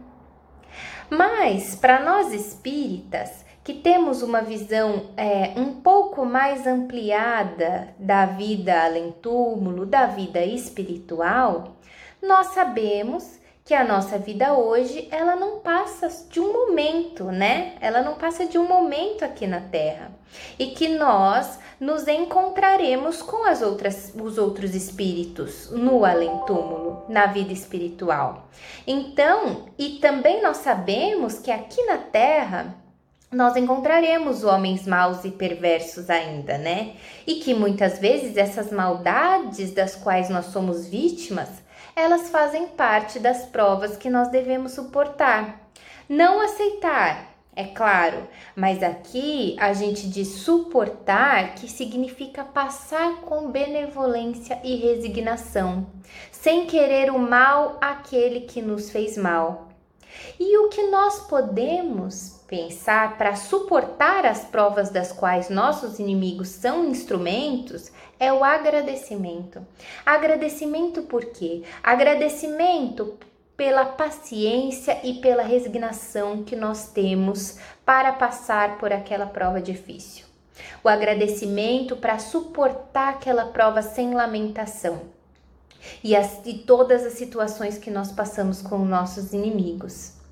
Mas, 1.11 1.75
para 1.75 1.99
nós 1.99 2.33
espíritas, 2.33 3.45
que 3.65 3.75
temos 3.75 4.23
uma 4.23 4.41
visão 4.41 5.11
é, 5.17 5.59
um 5.59 5.81
pouco 5.81 6.25
mais 6.25 6.65
ampliada 6.65 7.93
da 7.99 8.25
vida 8.25 8.85
além 8.85 9.11
túmulo, 9.21 9.85
da 9.85 10.07
vida 10.07 10.45
espiritual, 10.45 11.75
nós 12.23 12.55
sabemos 12.55 13.43
que 13.65 13.73
a 13.73 13.83
nossa 13.83 14.19
vida 14.19 14.53
hoje 14.53 15.09
ela 15.11 15.35
não 15.35 15.59
passa 15.61 16.09
de 16.29 16.39
um 16.39 16.53
momento, 16.53 17.25
né? 17.25 17.77
Ela 17.81 18.03
não 18.03 18.15
passa 18.15 18.45
de 18.45 18.59
um 18.59 18.69
momento 18.69 19.25
aqui 19.25 19.47
na 19.47 19.61
Terra 19.61 20.13
e 20.59 20.67
que 20.67 20.87
nós 20.87 21.59
nos 21.81 22.07
encontraremos 22.07 23.23
com 23.23 23.47
as 23.47 23.63
outras, 23.63 24.13
os 24.15 24.37
outros 24.37 24.75
espíritos 24.75 25.71
no 25.71 26.05
além-túmulo, 26.05 27.05
na 27.09 27.25
vida 27.25 27.55
espiritual. 27.55 28.51
Então, 28.87 29.65
e 29.79 29.99
também 29.99 30.43
nós 30.43 30.59
sabemos 30.59 31.39
que 31.39 31.51
aqui 31.51 31.83
na 31.87 31.97
Terra 31.97 32.75
nós 33.33 33.57
encontraremos 33.57 34.45
homens 34.45 34.87
maus 34.87 35.25
e 35.25 35.31
perversos 35.31 36.11
ainda, 36.11 36.59
né? 36.59 36.97
E 37.27 37.37
que 37.37 37.55
muitas 37.55 37.99
vezes 37.99 38.37
essas 38.37 38.71
maldades 38.71 39.73
das 39.73 39.97
quais 39.97 40.29
nós 40.29 40.47
somos 40.47 40.87
vítimas, 40.87 41.64
elas 41.97 42.31
fazem 42.31 42.67
parte 42.69 43.19
das 43.19 43.47
provas 43.47 43.97
que 43.97 44.11
nós 44.11 44.29
devemos 44.29 44.73
suportar. 44.73 45.61
Não 46.09 46.41
aceitar, 46.41 47.35
é 47.57 47.65
claro, 47.65 48.27
mas 48.57 48.83
aqui 48.83 49.57
a 49.61 49.73
gente 49.73 50.09
diz 50.09 50.29
suportar, 50.29 51.55
que 51.55 51.69
significa 51.69 52.43
passar 52.43 53.21
com 53.21 53.51
benevolência 53.51 54.61
e 54.65 54.75
resignação, 54.75 55.87
sem 56.33 56.67
querer 56.67 57.11
o 57.11 57.19
mal 57.19 57.79
àquele 57.81 58.41
que 58.41 58.61
nos 58.61 58.91
fez 58.91 59.17
mal. 59.17 59.69
E 60.39 60.59
o 60.59 60.69
que 60.69 60.89
nós 60.89 61.21
podemos 61.29 62.34
pensar 62.47 63.17
para 63.17 63.37
suportar 63.37 64.27
as 64.27 64.45
provas 64.45 64.91
das 64.91 65.13
quais 65.13 65.49
nossos 65.49 65.99
inimigos 65.99 66.49
são 66.49 66.85
instrumentos 66.87 67.91
é 68.19 68.33
o 68.33 68.45
agradecimento. 68.45 69.67
Agradecimento 70.05 71.03
por 71.03 71.25
quê? 71.27 71.63
Agradecimento 71.83 73.19
pela 73.57 73.85
paciência 73.85 74.99
e 75.05 75.15
pela 75.15 75.43
resignação 75.43 76.43
que 76.43 76.57
nós 76.57 76.89
temos 76.89 77.59
para 77.85 78.13
passar 78.13 78.79
por 78.79 78.93
aquela 78.93 79.27
prova 79.27 79.61
difícil. 79.61 80.27
O 80.83 80.89
agradecimento 80.89 81.97
para 81.97 82.19
suportar 82.19 83.11
aquela 83.11 83.47
prova 83.47 83.83
sem 83.83 84.15
lamentação. 84.15 85.03
E, 86.03 86.17
as, 86.17 86.41
e 86.45 86.55
todas 86.59 87.05
as 87.05 87.15
situações 87.15 87.79
que 87.79 87.91
nós 87.91 88.11
passamos 88.11 88.63
com 88.63 88.79
nossos 88.79 89.33
inimigos. 89.33 90.24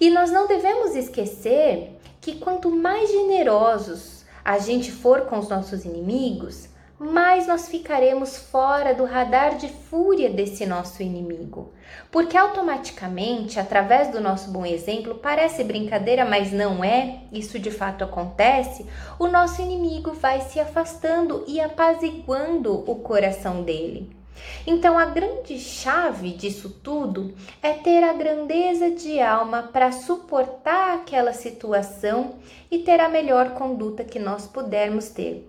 E 0.00 0.10
nós 0.10 0.30
não 0.30 0.46
devemos 0.46 0.94
esquecer 0.96 1.98
que 2.20 2.36
quanto 2.36 2.70
mais 2.70 3.10
generosos 3.10 4.24
a 4.44 4.58
gente 4.58 4.90
for 4.90 5.22
com 5.22 5.38
os 5.38 5.48
nossos 5.48 5.84
inimigos, 5.84 6.68
mais 6.98 7.48
nós 7.48 7.68
ficaremos 7.68 8.36
fora 8.36 8.94
do 8.94 9.04
radar 9.04 9.56
de 9.56 9.68
fúria 9.68 10.30
desse 10.30 10.64
nosso 10.64 11.02
inimigo. 11.02 11.72
Porque 12.10 12.36
automaticamente, 12.36 13.58
através 13.58 14.08
do 14.08 14.20
nosso 14.20 14.50
bom 14.50 14.64
exemplo, 14.64 15.16
parece 15.16 15.64
brincadeira, 15.64 16.24
mas 16.24 16.52
não 16.52 16.84
é, 16.84 17.20
isso 17.32 17.58
de 17.58 17.70
fato 17.70 18.04
acontece, 18.04 18.86
o 19.18 19.26
nosso 19.26 19.60
inimigo 19.60 20.12
vai 20.12 20.40
se 20.42 20.60
afastando 20.60 21.44
e 21.48 21.60
apaziguando 21.60 22.88
o 22.88 22.96
coração 22.96 23.62
dele. 23.62 24.21
Então, 24.66 24.98
a 24.98 25.06
grande 25.06 25.58
chave 25.58 26.30
disso 26.30 26.70
tudo 26.82 27.34
é 27.62 27.72
ter 27.72 28.02
a 28.04 28.12
grandeza 28.12 28.90
de 28.90 29.20
alma 29.20 29.64
para 29.72 29.92
suportar 29.92 30.94
aquela 30.94 31.32
situação 31.32 32.36
e 32.70 32.78
ter 32.78 33.00
a 33.00 33.08
melhor 33.08 33.50
conduta 33.50 34.04
que 34.04 34.18
nós 34.18 34.46
pudermos 34.46 35.08
ter. 35.08 35.48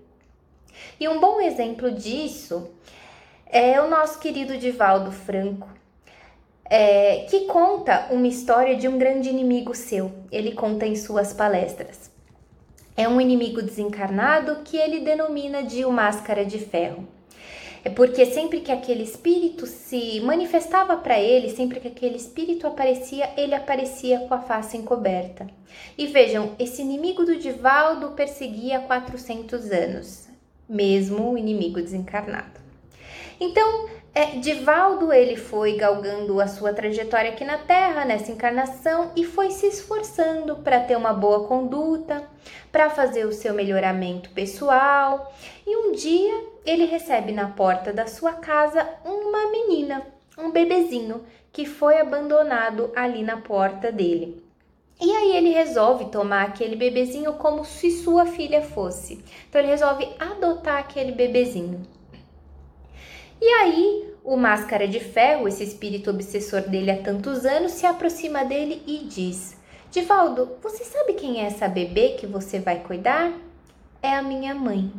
E 1.00 1.08
um 1.08 1.20
bom 1.20 1.40
exemplo 1.40 1.92
disso 1.92 2.70
é 3.46 3.80
o 3.80 3.88
nosso 3.88 4.20
querido 4.20 4.58
Divaldo 4.58 5.12
Franco, 5.12 5.70
é, 6.66 7.28
que 7.30 7.42
conta 7.42 8.08
uma 8.10 8.28
história 8.28 8.75
de 8.75 8.88
um 8.88 8.98
grande 8.98 9.30
inimigo 9.30 9.75
seu. 9.75 10.12
Ele 10.32 10.54
conta 10.54 10.88
em 10.88 10.96
suas 10.96 11.34
palestras. 11.34 12.12
É 12.98 13.08
um 13.08 13.22
inimigo 13.22 13.62
desencarnado 13.62 14.63
que 14.63 14.78
ele 14.78 15.02
denomina 15.02 15.63
de 15.63 15.86
o 15.86 15.92
Máscara 15.92 16.46
de 16.46 16.60
Ferro. 16.60 17.08
É 17.86 17.90
porque 17.90 18.25
sempre 18.25 18.62
que 18.62 18.72
aquele 18.72 19.04
espírito 19.04 19.66
se 19.66 20.22
manifestava 20.22 20.96
para 20.96 21.20
ele, 21.20 21.50
sempre 21.50 21.82
que 21.82 21.88
aquele 21.90 22.16
espírito 22.16 22.66
aparecia, 22.66 23.30
ele 23.36 23.54
aparecia 23.54 24.20
com 24.20 24.34
a 24.34 24.40
face 24.40 24.78
encoberta. 24.78 25.48
E 25.98 26.08
vejam, 26.08 26.56
esse 26.58 26.82
inimigo 26.82 27.25
do 27.25 27.36
Divaldo 27.36 28.12
perseguia 28.12 28.78
há 28.78 28.82
400 28.82 29.70
anos, 29.72 30.30
mesmo 30.68 31.32
o 31.34 31.38
inimigo 31.38 31.82
desencarnado. 31.82 32.62
Então, 33.38 33.90
é, 34.15 34.38
Divaldo 34.38 35.12
ele 35.12 35.36
foi 35.36 35.75
galgando 35.75 36.39
a 36.39 36.48
sua 36.48 36.72
trajetória 36.72 37.32
aqui 37.32 37.43
na 37.43 37.58
Terra, 37.58 38.05
nessa 38.05 38.32
encarnação, 38.32 39.12
e 39.15 39.25
foi 39.25 39.50
se 39.50 39.65
esforçando 39.65 40.58
para 40.58 40.79
ter 40.82 40.96
uma 40.96 41.13
boa 41.13 41.48
conduta, 41.48 42.24
para 42.72 42.91
fazer 42.91 43.25
o 43.25 43.34
seu 43.34 43.55
melhoramento 43.55 44.29
pessoal. 44.29 45.34
E 45.65 45.75
um 45.75 45.93
dia 45.93 46.43
ele 46.63 46.86
recebe 46.86 47.32
na 47.32 47.48
porta 47.48 47.91
da 47.91 48.05
sua 48.05 48.34
casa 48.34 48.88
uma 49.03 49.50
menina, 49.50 50.05
um 50.38 50.51
bebezinho, 50.51 51.24
que 51.51 51.65
foi 51.65 52.00
abandonado 52.00 52.91
ali 52.96 53.24
na 53.24 53.38
porta 53.38 53.91
dele. 53.91 54.43
E 55.01 55.12
aí 55.12 55.36
ele 55.36 55.50
resolve 55.50 56.05
tomar 56.05 56.43
aquele 56.43 56.75
bebezinho 56.75 57.34
como 57.34 57.65
se 57.65 57.89
sua 57.89 58.27
filha 58.27 58.62
fosse. 58.62 59.24
Então 59.50 59.60
ele 59.60 59.72
resolve 59.72 60.08
adotar 60.20 60.77
aquele 60.77 61.12
bebezinho. 61.12 61.82
E 63.46 63.50
aí, 63.56 64.14
o 64.24 64.38
Máscara 64.38 64.88
de 64.88 65.02
Ferro, 65.02 65.50
esse 65.50 65.66
espírito 65.66 66.10
obsessor 66.10 66.62
dele 66.62 66.90
há 66.90 67.04
tantos 67.04 67.46
anos, 67.46 67.74
se 67.74 67.86
aproxima 67.86 68.46
dele 68.46 68.82
e 68.88 69.00
diz: 69.00 69.58
Divaldo, 69.92 70.54
você 70.62 70.86
sabe 70.86 71.12
quem 71.12 71.42
é 71.42 71.48
essa 71.48 71.68
bebê 71.68 72.12
que 72.12 72.26
você 72.26 72.62
vai 72.62 72.80
cuidar? 72.80 73.34
É 74.02 74.16
a 74.16 74.22
minha 74.22 74.56
mãe. 74.56 74.90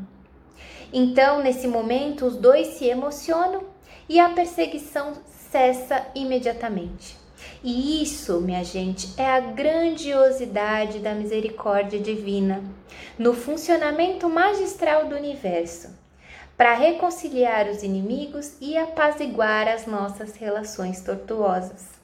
Então, 0.92 1.42
nesse 1.42 1.66
momento, 1.66 2.26
os 2.26 2.36
dois 2.36 2.66
se 2.74 2.84
emocionam 2.84 3.64
e 4.06 4.20
a 4.20 4.28
perseguição 4.28 5.14
cessa 5.50 6.06
imediatamente. 6.14 7.16
E 7.62 8.02
isso, 8.02 8.42
minha 8.42 8.62
gente, 8.62 9.08
é 9.16 9.24
a 9.24 9.40
grandiosidade 9.40 10.98
da 10.98 11.14
misericórdia 11.14 11.98
divina 11.98 12.62
no 13.18 13.32
funcionamento 13.32 14.28
magistral 14.28 15.06
do 15.06 15.16
universo 15.16 16.03
para 16.56 16.74
reconciliar 16.74 17.68
os 17.68 17.82
inimigos 17.82 18.52
e 18.60 18.76
apaziguar 18.76 19.68
as 19.68 19.86
nossas 19.86 20.36
relações 20.36 21.00
tortuosas. 21.00 21.94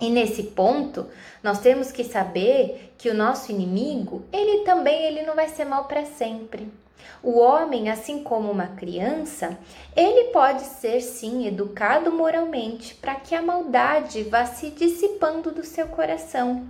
E 0.00 0.10
nesse 0.10 0.44
ponto, 0.44 1.06
nós 1.42 1.60
temos 1.60 1.92
que 1.92 2.04
saber 2.04 2.94
que 2.96 3.10
o 3.10 3.14
nosso 3.14 3.52
inimigo, 3.52 4.24
ele 4.32 4.64
também 4.64 5.04
ele 5.04 5.22
não 5.22 5.34
vai 5.34 5.48
ser 5.48 5.64
mal 5.64 5.84
para 5.84 6.06
sempre. 6.06 6.70
O 7.22 7.38
homem, 7.38 7.90
assim 7.90 8.22
como 8.22 8.50
uma 8.50 8.68
criança, 8.68 9.58
ele 9.94 10.30
pode 10.32 10.62
ser 10.62 11.02
sim 11.02 11.46
educado 11.46 12.10
moralmente 12.10 12.94
para 12.94 13.14
que 13.14 13.34
a 13.34 13.42
maldade 13.42 14.22
vá 14.22 14.46
se 14.46 14.70
dissipando 14.70 15.50
do 15.50 15.64
seu 15.64 15.86
coração. 15.88 16.66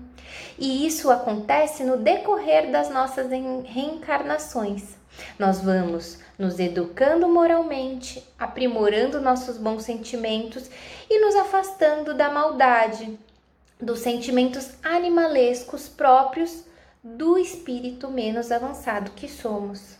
E 0.58 0.86
isso 0.86 1.10
acontece 1.10 1.84
no 1.84 1.96
decorrer 1.96 2.70
das 2.70 2.90
nossas 2.90 3.28
reencarnações. 3.64 4.96
Nós 5.38 5.60
vamos 5.60 6.18
nos 6.40 6.58
educando 6.58 7.28
moralmente, 7.28 8.26
aprimorando 8.38 9.20
nossos 9.20 9.58
bons 9.58 9.82
sentimentos 9.82 10.70
e 11.10 11.20
nos 11.20 11.36
afastando 11.36 12.14
da 12.14 12.30
maldade, 12.30 13.18
dos 13.78 13.98
sentimentos 13.98 14.70
animalescos 14.82 15.86
próprios 15.86 16.64
do 17.04 17.36
espírito 17.36 18.10
menos 18.10 18.50
avançado 18.50 19.10
que 19.10 19.28
somos. 19.28 19.98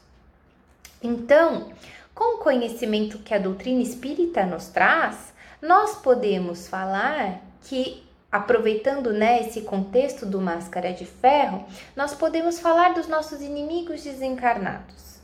Então, 1.03 1.71
com 2.15 2.37
o 2.37 2.39
conhecimento 2.39 3.19
que 3.19 3.35
a 3.35 3.39
doutrina 3.39 3.83
espírita 3.83 4.47
nos 4.47 4.69
traz, 4.69 5.35
nós 5.61 5.97
podemos 5.97 6.67
falar 6.67 7.43
que, 7.65 8.03
aproveitando 8.33 9.13
né, 9.13 9.43
esse 9.47 9.61
contexto 9.61 10.25
do 10.25 10.41
Máscara 10.41 10.95
de 10.95 11.05
Ferro, 11.05 11.67
nós 11.95 12.15
podemos 12.15 12.59
falar 12.59 12.95
dos 12.95 13.09
nossos 13.09 13.43
inimigos 13.43 14.03
desencarnados. 14.03 15.20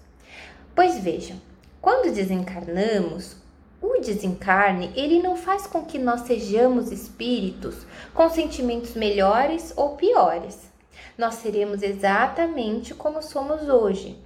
Pois 0.77 0.99
vejam, 0.99 1.41
quando 1.81 2.13
desencarnamos, 2.13 3.37
o 3.81 3.99
desencarne, 3.99 4.93
ele 4.95 5.23
não 5.23 5.35
faz 5.35 5.67
com 5.67 5.87
que 5.87 5.99
nós 5.99 6.27
sejamos 6.27 6.93
espíritos 6.93 7.87
com 8.13 8.29
sentimentos 8.29 8.93
melhores 8.93 9.73
ou 9.75 9.97
piores. 9.97 10.71
Nós 11.17 11.37
seremos 11.37 11.83
exatamente 11.83 12.93
como 12.93 13.23
somos 13.23 13.71
hoje, 13.71 14.23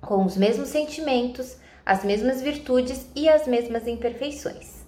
com 0.00 0.24
os 0.24 0.36
mesmos 0.36 0.68
sentimentos, 0.68 1.56
as 1.84 2.04
mesmas 2.04 2.40
virtudes 2.40 3.04
e 3.16 3.28
as 3.28 3.48
mesmas 3.48 3.88
imperfeições. 3.88 4.84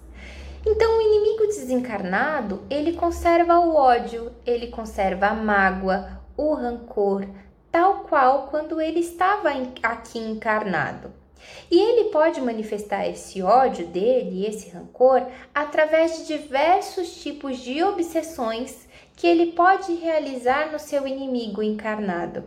Então, 0.65 0.97
o 0.97 1.01
inimigo 1.01 1.47
desencarnado, 1.47 2.61
ele 2.69 2.93
conserva 2.93 3.59
o 3.59 3.75
ódio, 3.75 4.31
ele 4.45 4.67
conserva 4.67 5.27
a 5.27 5.33
mágoa, 5.33 6.21
o 6.37 6.53
rancor, 6.53 7.27
tal 7.75 8.05
qual 8.07 8.47
quando 8.47 8.79
ele 8.79 9.01
estava 9.01 9.49
aqui 9.83 10.17
encarnado. 10.17 11.11
E 11.69 11.77
ele 11.77 12.09
pode 12.09 12.39
manifestar 12.39 13.05
esse 13.05 13.43
ódio 13.43 13.85
dele, 13.87 14.45
esse 14.45 14.69
rancor, 14.69 15.27
através 15.53 16.19
de 16.19 16.37
diversos 16.37 17.21
tipos 17.21 17.57
de 17.57 17.83
obsessões 17.83 18.87
que 19.17 19.27
ele 19.27 19.51
pode 19.51 19.93
realizar 19.95 20.71
no 20.71 20.79
seu 20.79 21.05
inimigo 21.05 21.61
encarnado. 21.61 22.45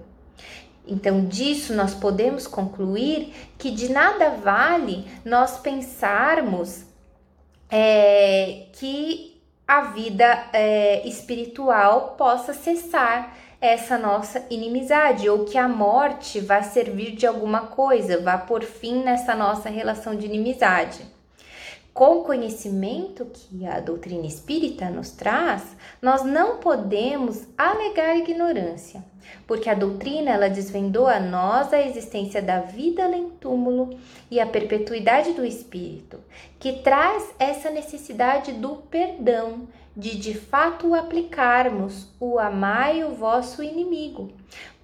Então, 0.87 1.26
disso 1.26 1.75
nós 1.75 1.92
podemos 1.92 2.47
concluir 2.47 3.35
que 3.58 3.70
de 3.70 3.92
nada 3.92 4.30
vale 4.30 5.04
nós 5.26 5.58
pensarmos 5.58 6.87
é, 7.70 8.68
que 8.73 9.42
a 9.66 9.82
vida 9.82 10.47
é, 10.54 11.06
espiritual 11.06 12.14
possa 12.16 12.54
cessar 12.54 13.37
essa 13.61 13.99
nossa 13.99 14.45
inimizade 14.50 15.29
ou 15.29 15.45
que 15.45 15.59
a 15.59 15.69
morte 15.69 16.41
vai 16.41 16.62
servir 16.62 17.12
de 17.12 17.27
alguma 17.27 17.62
coisa, 17.67 18.21
vá 18.21 18.38
por 18.38 18.62
fim 18.62 19.03
nessa 19.03 19.35
nossa 19.35 19.69
relação 19.69 20.15
de 20.15 20.27
inimizade. 20.27 21.05
Com 21.93 22.21
o 22.21 22.23
conhecimento 22.23 23.27
que 23.27 23.67
a 23.67 23.81
doutrina 23.81 24.25
espírita 24.25 24.88
nos 24.88 25.11
traz, 25.11 25.77
nós 26.00 26.23
não 26.23 26.59
podemos 26.59 27.49
alegar 27.59 28.17
ignorância, 28.17 29.05
porque 29.49 29.69
a 29.69 29.75
doutrina 29.75 30.31
ela 30.31 30.49
desvendou 30.49 31.09
a 31.09 31.19
nós 31.19 31.73
a 31.73 31.83
existência 31.83 32.41
da 32.41 32.61
vida 32.61 33.03
além 33.03 33.31
túmulo 33.31 33.99
e 34.31 34.38
a 34.38 34.47
perpetuidade 34.47 35.33
do 35.33 35.45
espírito, 35.45 36.21
que 36.61 36.75
traz 36.75 37.35
essa 37.37 37.69
necessidade 37.69 38.53
do 38.53 38.77
perdão, 38.77 39.67
de 39.99 40.17
de 40.17 40.33
fato 40.33 40.94
aplicarmos 40.94 42.07
o 42.20 42.38
amai 42.38 43.03
o 43.03 43.16
vosso 43.16 43.64
inimigo. 43.64 44.31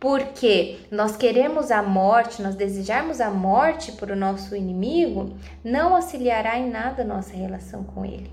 Porque 0.01 0.81
nós 0.91 1.17
queremos 1.17 1.71
a 1.71 1.81
morte, 1.85 2.43
nós 2.43 2.57
desejarmos 2.57 3.21
a 3.21 3.31
morte 3.31 3.93
para 3.93 4.13
o 4.13 4.17
nosso 4.17 4.57
inimigo, 4.57 5.37
não 5.63 5.95
auxiliará 5.95 6.59
em 6.59 6.69
nada 6.69 7.03
a 7.03 7.07
nossa 7.07 7.33
relação 7.33 7.85
com 7.85 8.05
ele. 8.05 8.29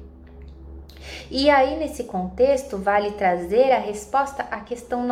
E 1.29 1.51
aí, 1.51 1.77
nesse 1.77 2.05
contexto, 2.05 2.79
vale 2.79 3.12
trazer 3.12 3.71
a 3.71 3.79
resposta 3.79 4.41
à 4.49 4.60
questão 4.62 5.08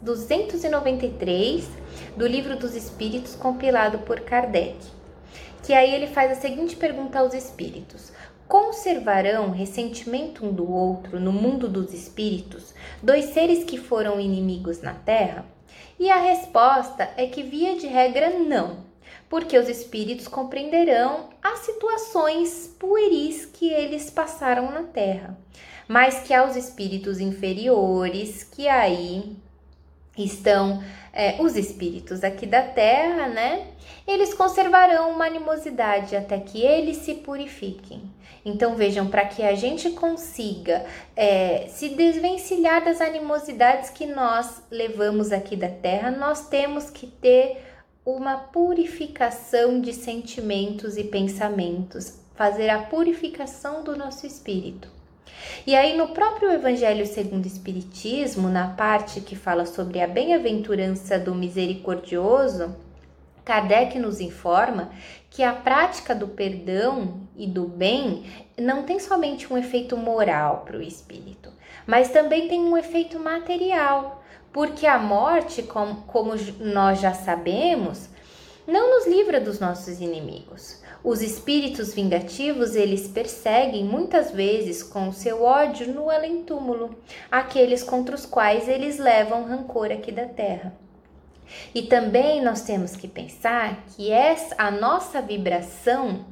293 0.00 1.68
do 2.16 2.26
Livro 2.26 2.56
dos 2.56 2.76
Espíritos, 2.76 3.34
compilado 3.34 3.98
por 3.98 4.20
Kardec. 4.20 4.78
Que 5.64 5.74
aí 5.74 5.92
ele 5.92 6.06
faz 6.06 6.32
a 6.32 6.40
seguinte 6.40 6.76
pergunta 6.76 7.18
aos 7.18 7.34
espíritos: 7.34 8.12
conservarão 8.50 9.52
ressentimento 9.52 10.44
um 10.44 10.52
do 10.52 10.68
outro 10.68 11.20
no 11.20 11.30
mundo 11.30 11.68
dos 11.68 11.94
espíritos, 11.94 12.74
dois 13.00 13.26
seres 13.26 13.62
que 13.62 13.78
foram 13.78 14.18
inimigos 14.18 14.82
na 14.82 14.92
Terra? 14.92 15.46
E 15.96 16.10
a 16.10 16.16
resposta 16.16 17.08
é 17.16 17.28
que, 17.28 17.44
via 17.44 17.76
de 17.76 17.86
regra, 17.86 18.40
não, 18.40 18.78
porque 19.28 19.56
os 19.56 19.68
espíritos 19.68 20.26
compreenderão 20.26 21.28
as 21.40 21.60
situações 21.60 22.74
pueris 22.76 23.46
que 23.46 23.72
eles 23.72 24.10
passaram 24.10 24.72
na 24.72 24.82
Terra, 24.82 25.38
mas 25.86 26.18
que 26.18 26.34
aos 26.34 26.56
espíritos 26.56 27.20
inferiores, 27.20 28.42
que 28.42 28.66
aí 28.66 29.36
estão 30.24 30.82
é, 31.12 31.36
os 31.40 31.56
espíritos 31.56 32.22
aqui 32.22 32.46
da 32.46 32.62
terra, 32.62 33.28
né? 33.28 33.66
Eles 34.06 34.34
conservarão 34.34 35.10
uma 35.10 35.26
animosidade 35.26 36.16
até 36.16 36.38
que 36.38 36.62
eles 36.62 36.98
se 36.98 37.14
purifiquem. 37.14 38.02
Então 38.44 38.74
vejam, 38.74 39.08
para 39.08 39.26
que 39.26 39.42
a 39.42 39.54
gente 39.54 39.90
consiga 39.90 40.84
é, 41.14 41.66
se 41.68 41.90
desvencilhar 41.90 42.82
das 42.82 43.00
animosidades 43.00 43.90
que 43.90 44.06
nós 44.06 44.62
levamos 44.70 45.30
aqui 45.30 45.56
da 45.56 45.68
terra, 45.68 46.10
nós 46.10 46.48
temos 46.48 46.88
que 46.88 47.06
ter 47.06 47.62
uma 48.04 48.36
purificação 48.36 49.80
de 49.80 49.92
sentimentos 49.92 50.96
e 50.96 51.04
pensamentos, 51.04 52.18
fazer 52.34 52.70
a 52.70 52.78
purificação 52.78 53.84
do 53.84 53.94
nosso 53.94 54.26
espírito. 54.26 54.99
E 55.66 55.76
aí, 55.76 55.96
no 55.96 56.08
próprio 56.08 56.50
Evangelho 56.50 57.06
segundo 57.06 57.44
o 57.44 57.48
Espiritismo, 57.48 58.48
na 58.48 58.68
parte 58.68 59.20
que 59.20 59.36
fala 59.36 59.66
sobre 59.66 60.00
a 60.00 60.06
bem-aventurança 60.06 61.18
do 61.18 61.34
misericordioso, 61.34 62.74
Kardec 63.44 63.98
nos 63.98 64.20
informa 64.20 64.90
que 65.28 65.42
a 65.42 65.52
prática 65.52 66.14
do 66.14 66.28
perdão 66.28 67.20
e 67.36 67.46
do 67.46 67.66
bem 67.66 68.24
não 68.58 68.84
tem 68.84 68.98
somente 68.98 69.52
um 69.52 69.58
efeito 69.58 69.96
moral 69.96 70.62
para 70.64 70.76
o 70.76 70.82
espírito, 70.82 71.52
mas 71.86 72.10
também 72.10 72.48
tem 72.48 72.60
um 72.60 72.76
efeito 72.76 73.18
material, 73.18 74.22
porque 74.52 74.86
a 74.86 74.98
morte, 74.98 75.62
como, 75.62 76.02
como 76.02 76.34
nós 76.58 77.00
já 77.00 77.12
sabemos, 77.12 78.08
não 78.66 78.98
nos 78.98 79.06
livra 79.06 79.40
dos 79.40 79.58
nossos 79.58 80.00
inimigos. 80.00 80.79
Os 81.02 81.22
espíritos 81.22 81.94
vingativos, 81.94 82.74
eles 82.74 83.08
perseguem 83.08 83.84
muitas 83.84 84.30
vezes 84.30 84.82
com 84.82 85.10
seu 85.12 85.42
ódio 85.42 85.92
no 85.92 86.10
além-túmulo 86.10 86.94
aqueles 87.30 87.82
contra 87.82 88.14
os 88.14 88.26
quais 88.26 88.68
eles 88.68 88.98
levam 88.98 89.44
rancor 89.44 89.90
aqui 89.90 90.12
da 90.12 90.26
terra. 90.26 90.74
E 91.74 91.82
também 91.82 92.42
nós 92.42 92.62
temos 92.62 92.94
que 92.94 93.08
pensar 93.08 93.84
que 93.88 94.10
essa, 94.10 94.54
a 94.58 94.70
nossa 94.70 95.20
vibração 95.22 96.24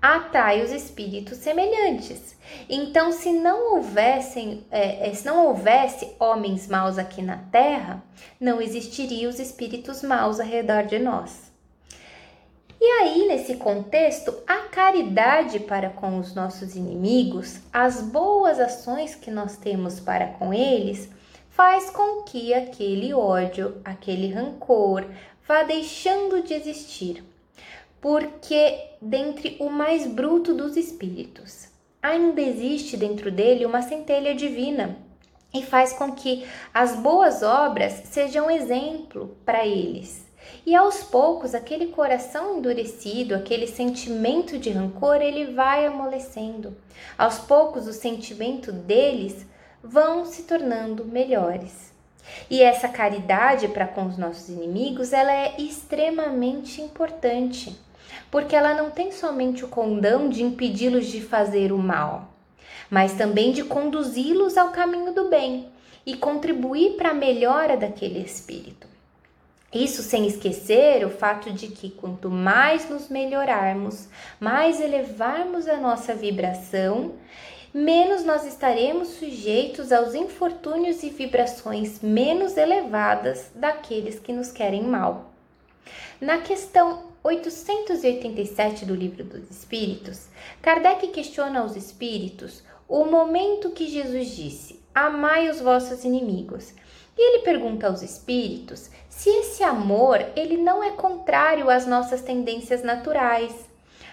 atrai 0.00 0.62
os 0.62 0.70
espíritos 0.70 1.38
semelhantes. 1.38 2.36
Então, 2.68 3.12
se 3.12 3.32
não 3.32 3.74
houvessem, 3.74 4.66
é, 4.70 5.08
é 5.08 5.14
se 5.14 5.24
não 5.24 5.46
houvesse 5.46 6.14
homens 6.18 6.68
maus 6.68 6.98
aqui 6.98 7.22
na 7.22 7.38
Terra, 7.50 8.02
não 8.38 8.60
existiriam 8.60 9.30
os 9.30 9.40
espíritos 9.40 10.02
maus 10.02 10.38
ao 10.38 10.46
redor 10.46 10.84
de 10.84 10.98
nós. 10.98 11.45
E 12.86 12.88
aí, 12.88 13.26
nesse 13.26 13.56
contexto, 13.56 14.32
a 14.46 14.58
caridade 14.68 15.58
para 15.58 15.90
com 15.90 16.20
os 16.20 16.36
nossos 16.36 16.76
inimigos, 16.76 17.58
as 17.72 18.00
boas 18.00 18.60
ações 18.60 19.12
que 19.12 19.28
nós 19.28 19.56
temos 19.56 19.98
para 19.98 20.28
com 20.28 20.54
eles, 20.54 21.10
faz 21.50 21.90
com 21.90 22.22
que 22.22 22.54
aquele 22.54 23.12
ódio, 23.12 23.80
aquele 23.84 24.32
rancor 24.32 25.04
vá 25.48 25.64
deixando 25.64 26.44
de 26.44 26.54
existir. 26.54 27.24
Porque 28.00 28.78
dentre 29.02 29.56
o 29.58 29.68
mais 29.68 30.06
bruto 30.06 30.54
dos 30.54 30.76
espíritos, 30.76 31.66
ainda 32.00 32.40
existe 32.40 32.96
dentro 32.96 33.32
dele 33.32 33.66
uma 33.66 33.82
centelha 33.82 34.32
divina 34.32 34.96
e 35.52 35.60
faz 35.60 35.92
com 35.92 36.12
que 36.12 36.46
as 36.72 36.94
boas 36.94 37.42
obras 37.42 37.94
sejam 38.04 38.48
exemplo 38.48 39.36
para 39.44 39.66
eles 39.66 40.25
e 40.64 40.74
aos 40.74 41.02
poucos, 41.02 41.54
aquele 41.54 41.86
coração 41.86 42.58
endurecido, 42.58 43.34
aquele 43.34 43.66
sentimento 43.66 44.58
de 44.58 44.70
rancor, 44.70 45.16
ele 45.16 45.52
vai 45.52 45.86
amolecendo. 45.86 46.76
Aos 47.16 47.38
poucos, 47.38 47.86
o 47.86 47.92
sentimento 47.92 48.72
deles 48.72 49.46
vão 49.82 50.24
se 50.24 50.42
tornando 50.42 51.04
melhores. 51.04 51.92
E 52.50 52.62
essa 52.62 52.88
caridade 52.88 53.68
para 53.68 53.86
com 53.86 54.06
os 54.06 54.18
nossos 54.18 54.48
inimigos, 54.48 55.12
ela 55.12 55.32
é 55.32 55.54
extremamente 55.58 56.82
importante, 56.82 57.78
porque 58.30 58.56
ela 58.56 58.74
não 58.74 58.90
tem 58.90 59.12
somente 59.12 59.64
o 59.64 59.68
condão 59.68 60.28
de 60.28 60.42
impedi-los 60.42 61.06
de 61.06 61.20
fazer 61.20 61.72
o 61.72 61.78
mal, 61.78 62.32
mas 62.90 63.14
também 63.14 63.52
de 63.52 63.62
conduzi-los 63.62 64.56
ao 64.56 64.70
caminho 64.70 65.12
do 65.12 65.28
bem 65.28 65.68
e 66.04 66.16
contribuir 66.16 66.96
para 66.96 67.10
a 67.10 67.14
melhora 67.14 67.76
daquele 67.76 68.18
espírito. 68.18 68.95
Isso 69.76 70.02
sem 70.02 70.26
esquecer 70.26 71.04
o 71.04 71.10
fato 71.10 71.52
de 71.52 71.68
que 71.68 71.90
quanto 71.90 72.30
mais 72.30 72.88
nos 72.88 73.10
melhorarmos, 73.10 74.08
mais 74.40 74.80
elevarmos 74.80 75.68
a 75.68 75.76
nossa 75.76 76.14
vibração, 76.14 77.12
menos 77.74 78.24
nós 78.24 78.46
estaremos 78.46 79.08
sujeitos 79.08 79.92
aos 79.92 80.14
infortúnios 80.14 81.02
e 81.02 81.10
vibrações 81.10 82.00
menos 82.00 82.56
elevadas 82.56 83.50
daqueles 83.54 84.18
que 84.18 84.32
nos 84.32 84.50
querem 84.50 84.82
mal. 84.82 85.30
Na 86.18 86.38
questão 86.38 87.08
887 87.22 88.86
do 88.86 88.94
Livro 88.94 89.24
dos 89.24 89.50
Espíritos, 89.50 90.26
Kardec 90.62 91.08
questiona 91.08 91.60
aos 91.60 91.76
espíritos 91.76 92.64
o 92.88 93.04
momento 93.04 93.72
que 93.72 93.86
Jesus 93.86 94.28
disse: 94.28 94.80
Amai 94.94 95.50
os 95.50 95.60
vossos 95.60 96.02
inimigos. 96.02 96.72
E 97.16 97.34
ele 97.34 97.42
pergunta 97.42 97.86
aos 97.86 98.02
espíritos 98.02 98.90
se 99.08 99.30
esse 99.30 99.62
amor 99.62 100.24
ele 100.36 100.56
não 100.56 100.84
é 100.84 100.90
contrário 100.90 101.70
às 101.70 101.86
nossas 101.86 102.20
tendências 102.20 102.82
naturais. 102.82 103.54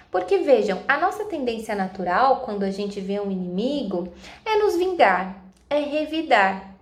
Porque 0.10 0.38
vejam, 0.38 0.82
a 0.88 0.98
nossa 0.98 1.26
tendência 1.26 1.76
natural, 1.76 2.42
quando 2.42 2.64
a 2.64 2.72
gente 2.72 3.02
vê 3.02 3.20
um 3.20 3.32
inimigo, 3.32 4.14
é 4.46 4.58
nos 4.58 4.76
vingar, 4.76 5.44
é 5.70 5.80
revidar. 5.80 6.76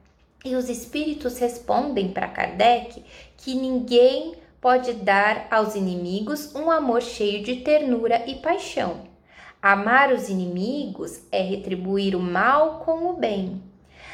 E 0.43 0.55
os 0.55 0.69
espíritos 0.69 1.39
respondem 1.39 2.09
para 2.09 2.27
Kardec 2.27 3.03
que 3.37 3.55
ninguém 3.55 4.35
pode 4.59 4.93
dar 4.93 5.47
aos 5.49 5.75
inimigos 5.75 6.53
um 6.53 6.69
amor 6.69 7.01
cheio 7.01 7.43
de 7.43 7.57
ternura 7.57 8.23
e 8.27 8.35
paixão. 8.35 9.09
Amar 9.61 10.11
os 10.11 10.29
inimigos 10.29 11.21
é 11.31 11.41
retribuir 11.41 12.15
o 12.15 12.19
mal 12.19 12.79
com 12.79 13.09
o 13.09 13.13
bem. 13.13 13.70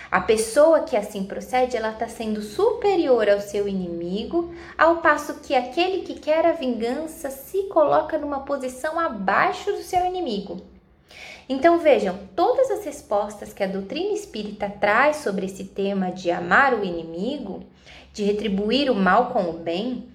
A 0.10 0.22
pessoa 0.22 0.82
que 0.82 0.96
assim 0.96 1.26
procede, 1.26 1.76
ela 1.76 1.92
está 1.92 2.08
sendo 2.08 2.42
superior 2.42 3.30
ao 3.30 3.42
seu 3.42 3.68
inimigo, 3.68 4.54
ao 4.78 4.98
passo 4.98 5.42
que 5.42 5.54
aquele 5.54 6.04
que 6.04 6.16
quer 6.16 6.46
a 6.46 6.54
vingança 6.54 7.30
se 7.30 7.64
coloca 7.64 8.18
numa 8.18 8.42
posição 8.42 9.00
abaixo 9.00 9.72
do 9.72 9.82
seu 9.82 10.06
inimigo. 10.06 10.62
Então 11.50 11.80
vejam, 11.80 12.18
todas 12.36 12.72
as 12.72 12.86
respostas 12.86 13.54
que 13.54 13.64
a 13.64 13.68
doutrina 13.68 14.14
espírita 14.14 14.70
traz 14.70 15.18
sobre 15.18 15.46
esse 15.46 15.66
tema 15.66 16.12
de 16.12 16.30
amar 16.32 16.74
o 16.74 16.84
inimigo, 16.84 17.64
de 18.14 18.24
retribuir 18.24 18.90
o 18.90 18.96
mal 18.96 19.28
com 19.32 19.50
o 19.50 19.54
bem, 19.54 20.10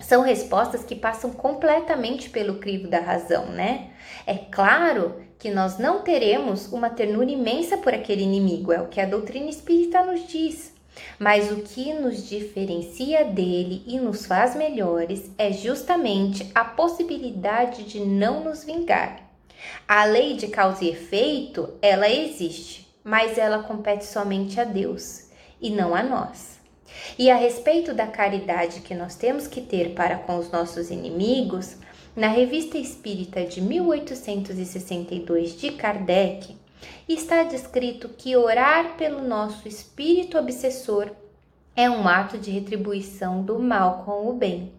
são 0.00 0.22
respostas 0.22 0.82
que 0.82 0.96
passam 0.96 1.30
completamente 1.30 2.28
pelo 2.28 2.58
crivo 2.58 2.88
da 2.88 3.00
razão, 3.00 3.46
né? 3.46 3.90
É 4.26 4.34
claro 4.34 5.22
que 5.42 5.50
nós 5.50 5.76
não 5.76 6.02
teremos 6.02 6.72
uma 6.72 6.88
ternura 6.88 7.28
imensa 7.28 7.76
por 7.76 7.92
aquele 7.92 8.22
inimigo, 8.22 8.72
é 8.72 8.80
o 8.80 8.86
que 8.86 9.00
a 9.00 9.06
doutrina 9.06 9.50
espírita 9.50 10.00
nos 10.04 10.28
diz. 10.28 10.72
Mas 11.18 11.50
o 11.50 11.62
que 11.62 11.92
nos 11.94 12.28
diferencia 12.28 13.24
dele 13.24 13.82
e 13.84 13.98
nos 13.98 14.24
faz 14.24 14.54
melhores 14.54 15.32
é 15.36 15.50
justamente 15.50 16.48
a 16.54 16.64
possibilidade 16.64 17.82
de 17.82 17.98
não 17.98 18.44
nos 18.44 18.62
vingar. 18.62 19.20
A 19.88 20.04
lei 20.04 20.36
de 20.36 20.46
causa 20.46 20.84
e 20.84 20.90
efeito, 20.90 21.70
ela 21.82 22.08
existe, 22.08 22.86
mas 23.02 23.36
ela 23.36 23.64
compete 23.64 24.04
somente 24.04 24.60
a 24.60 24.64
Deus 24.64 25.24
e 25.60 25.70
não 25.70 25.92
a 25.92 26.04
nós. 26.04 26.60
E 27.18 27.32
a 27.32 27.34
respeito 27.34 27.92
da 27.92 28.06
caridade 28.06 28.80
que 28.80 28.94
nós 28.94 29.16
temos 29.16 29.48
que 29.48 29.60
ter 29.60 29.92
para 29.92 30.18
com 30.18 30.38
os 30.38 30.52
nossos 30.52 30.88
inimigos, 30.88 31.78
na 32.14 32.28
Revista 32.28 32.76
Espírita 32.76 33.44
de 33.44 33.60
1862 33.62 35.58
de 35.58 35.72
Kardec, 35.72 36.56
está 37.08 37.42
descrito 37.44 38.10
que 38.10 38.36
orar 38.36 38.96
pelo 38.96 39.26
nosso 39.26 39.66
espírito 39.66 40.36
obsessor 40.36 41.10
é 41.74 41.88
um 41.88 42.06
ato 42.06 42.36
de 42.36 42.50
retribuição 42.50 43.42
do 43.42 43.58
mal 43.58 44.02
com 44.04 44.28
o 44.28 44.34
bem. 44.34 44.70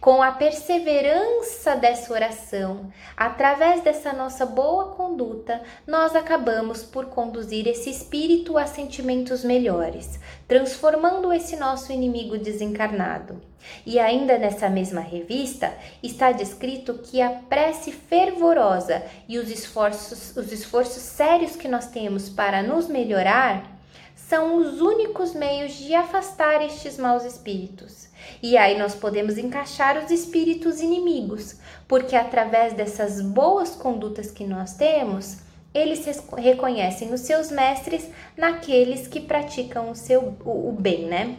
Com 0.00 0.22
a 0.22 0.32
perseverança 0.32 1.74
dessa 1.76 2.12
oração, 2.12 2.92
através 3.16 3.82
dessa 3.82 4.12
nossa 4.12 4.46
boa 4.46 4.94
conduta, 4.94 5.62
nós 5.86 6.14
acabamos 6.14 6.82
por 6.82 7.06
conduzir 7.06 7.66
esse 7.66 7.90
espírito 7.90 8.56
a 8.56 8.66
sentimentos 8.66 9.44
melhores, 9.44 10.18
transformando 10.46 11.32
esse 11.32 11.56
nosso 11.56 11.92
inimigo 11.92 12.38
desencarnado. 12.38 13.40
E 13.84 13.98
ainda 13.98 14.38
nessa 14.38 14.68
mesma 14.68 15.00
revista 15.00 15.72
está 16.02 16.32
descrito 16.32 16.94
que 16.94 17.20
a 17.20 17.30
prece 17.30 17.90
fervorosa 17.92 19.02
e 19.28 19.38
os 19.38 19.50
esforços, 19.50 20.36
os 20.36 20.52
esforços 20.52 21.02
sérios 21.02 21.56
que 21.56 21.68
nós 21.68 21.88
temos 21.88 22.28
para 22.28 22.62
nos 22.62 22.86
melhorar 22.88 23.76
são 24.14 24.56
os 24.56 24.80
únicos 24.80 25.34
meios 25.34 25.74
de 25.74 25.94
afastar 25.94 26.64
estes 26.64 26.98
maus 26.98 27.24
espíritos. 27.24 28.05
E 28.42 28.56
aí 28.56 28.78
nós 28.78 28.94
podemos 28.94 29.38
encaixar 29.38 30.02
os 30.02 30.10
espíritos 30.10 30.80
inimigos, 30.80 31.56
porque 31.88 32.14
através 32.14 32.72
dessas 32.72 33.20
boas 33.20 33.70
condutas 33.70 34.30
que 34.30 34.44
nós 34.44 34.74
temos, 34.74 35.38
eles 35.72 36.06
reconhecem 36.36 37.12
os 37.12 37.20
seus 37.20 37.50
mestres 37.50 38.08
naqueles 38.36 39.06
que 39.06 39.20
praticam 39.20 39.90
o, 39.90 39.94
seu, 39.94 40.36
o, 40.44 40.70
o 40.70 40.72
bem, 40.72 41.06
né? 41.06 41.36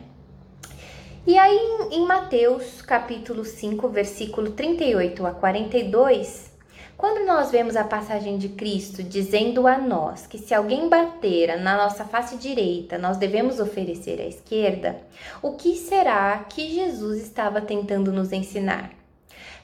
E 1.25 1.37
aí 1.37 1.59
em 1.91 2.05
Mateus 2.05 2.81
capítulo 2.81 3.43
5, 3.43 3.89
versículo 3.89 4.51
38 4.51 5.25
a 5.25 5.31
42, 5.31 6.51
quando 6.97 7.27
nós 7.27 7.51
vemos 7.51 7.75
a 7.75 7.83
passagem 7.83 8.39
de 8.39 8.49
Cristo 8.49 9.03
dizendo 9.03 9.67
a 9.67 9.77
nós 9.77 10.25
que 10.25 10.39
se 10.39 10.53
alguém 10.53 10.89
bater 10.89 11.59
na 11.59 11.77
nossa 11.77 12.03
face 12.03 12.37
direita, 12.37 12.97
nós 12.97 13.17
devemos 13.17 13.59
oferecer 13.59 14.19
à 14.19 14.25
esquerda, 14.25 14.99
o 15.39 15.51
que 15.51 15.75
será 15.75 16.39
que 16.49 16.67
Jesus 16.67 17.21
estava 17.21 17.61
tentando 17.61 18.11
nos 18.11 18.33
ensinar? 18.33 18.91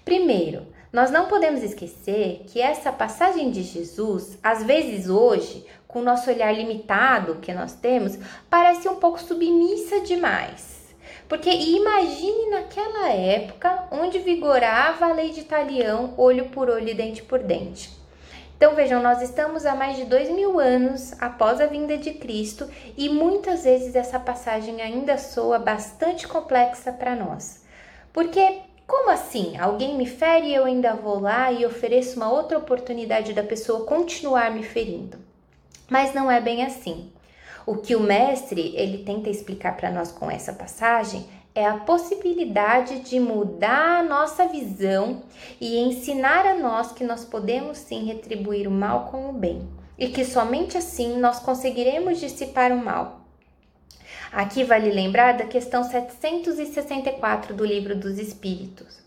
Primeiro, 0.05 0.67
nós 0.91 1.09
não 1.09 1.27
podemos 1.27 1.63
esquecer 1.63 2.43
que 2.45 2.61
essa 2.61 2.91
passagem 2.91 3.49
de 3.49 3.63
Jesus, 3.63 4.37
às 4.43 4.63
vezes 4.63 5.09
hoje, 5.09 5.65
com 5.87 6.01
o 6.01 6.03
nosso 6.03 6.29
olhar 6.29 6.53
limitado 6.53 7.39
que 7.41 7.51
nós 7.51 7.73
temos, 7.73 8.15
parece 8.47 8.87
um 8.87 8.97
pouco 8.97 9.19
submissa 9.19 10.01
demais. 10.01 10.72
Porque 11.27 11.49
imagine 11.49 12.49
naquela 12.49 13.09
época 13.09 13.87
onde 13.91 14.19
vigorava 14.19 15.05
a 15.05 15.13
lei 15.13 15.31
de 15.31 15.43
talião, 15.43 16.13
olho 16.17 16.49
por 16.49 16.69
olho 16.69 16.89
e 16.89 16.93
dente 16.93 17.23
por 17.23 17.39
dente. 17.39 17.89
Então 18.57 18.75
vejam, 18.75 19.01
nós 19.01 19.21
estamos 19.21 19.65
há 19.65 19.75
mais 19.75 19.97
de 19.97 20.05
dois 20.05 20.29
mil 20.29 20.59
anos 20.59 21.13
após 21.21 21.59
a 21.59 21.65
vinda 21.65 21.97
de 21.97 22.13
Cristo 22.13 22.69
e 22.97 23.09
muitas 23.09 23.63
vezes 23.63 23.95
essa 23.95 24.19
passagem 24.19 24.81
ainda 24.81 25.17
soa 25.17 25.59
bastante 25.59 26.27
complexa 26.27 26.91
para 26.91 27.15
nós. 27.15 27.63
Porque 28.13 28.61
como 28.85 29.09
assim? 29.09 29.57
Alguém 29.57 29.97
me 29.97 30.05
fere 30.05 30.47
e 30.47 30.55
eu 30.55 30.65
ainda 30.65 30.93
vou 30.93 31.19
lá 31.19 31.51
e 31.51 31.65
ofereço 31.65 32.17
uma 32.17 32.31
outra 32.31 32.57
oportunidade 32.57 33.33
da 33.33 33.43
pessoa 33.43 33.85
continuar 33.85 34.51
me 34.51 34.63
ferindo. 34.63 35.17
Mas 35.89 36.13
não 36.13 36.29
é 36.29 36.41
bem 36.41 36.63
assim. 36.65 37.11
O 37.65 37.77
que 37.77 37.95
o 37.95 37.99
mestre 37.99 38.73
ele 38.75 38.99
tenta 38.99 39.29
explicar 39.29 39.77
para 39.77 39.91
nós 39.91 40.11
com 40.11 40.29
essa 40.29 40.51
passagem 40.51 41.25
é 41.55 41.65
a 41.65 41.77
possibilidade 41.77 42.99
de 43.01 43.19
mudar 43.19 43.99
a 43.99 44.03
nossa 44.03 44.47
visão 44.47 45.21
e 45.61 45.77
ensinar 45.77 46.45
a 46.45 46.55
nós 46.55 46.91
que 46.91 47.03
nós 47.03 47.23
podemos 47.23 47.77
sim 47.77 48.05
retribuir 48.05 48.67
o 48.67 48.71
mal 48.71 49.05
com 49.11 49.29
o 49.29 49.33
bem 49.33 49.67
e 49.97 50.09
que 50.09 50.25
somente 50.25 50.77
assim 50.77 51.17
nós 51.19 51.39
conseguiremos 51.39 52.19
dissipar 52.19 52.71
o 52.71 52.83
mal. 52.83 53.21
Aqui 54.31 54.63
vale 54.63 54.89
lembrar 54.89 55.37
da 55.37 55.45
questão 55.45 55.83
764 55.83 57.53
do 57.53 57.63
Livro 57.63 57.95
dos 57.95 58.17
Espíritos, 58.17 59.02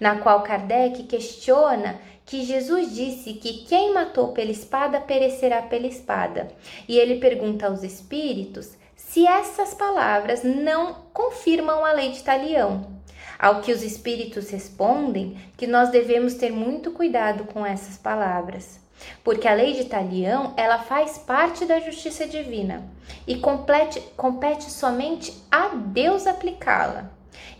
na 0.00 0.16
qual 0.16 0.42
Kardec 0.42 1.02
questiona 1.04 2.00
que 2.24 2.44
Jesus 2.44 2.94
disse 2.94 3.34
que 3.34 3.64
quem 3.64 3.92
matou 3.92 4.28
pela 4.28 4.50
espada 4.50 5.00
perecerá 5.00 5.62
pela 5.62 5.86
espada. 5.86 6.48
E 6.88 6.96
ele 6.96 7.20
pergunta 7.20 7.66
aos 7.66 7.82
espíritos 7.82 8.78
se 8.96 9.26
essas 9.26 9.74
palavras 9.74 10.44
não 10.44 10.94
confirmam 11.12 11.84
a 11.84 11.92
lei 11.92 12.12
de 12.12 12.22
Talião. 12.22 12.98
Ao 13.36 13.60
que 13.60 13.72
os 13.72 13.82
espíritos 13.82 14.48
respondem 14.50 15.36
que 15.56 15.66
nós 15.66 15.88
devemos 15.88 16.34
ter 16.34 16.52
muito 16.52 16.92
cuidado 16.92 17.44
com 17.44 17.66
essas 17.66 17.96
palavras, 17.96 18.78
porque 19.24 19.48
a 19.48 19.54
lei 19.54 19.72
de 19.72 19.86
Talião 19.86 20.54
ela 20.56 20.78
faz 20.78 21.18
parte 21.18 21.64
da 21.64 21.80
justiça 21.80 22.28
divina 22.28 22.88
e 23.26 23.36
compete, 23.36 24.00
compete 24.16 24.70
somente 24.70 25.34
a 25.50 25.68
Deus 25.68 26.26
aplicá-la. 26.26 27.10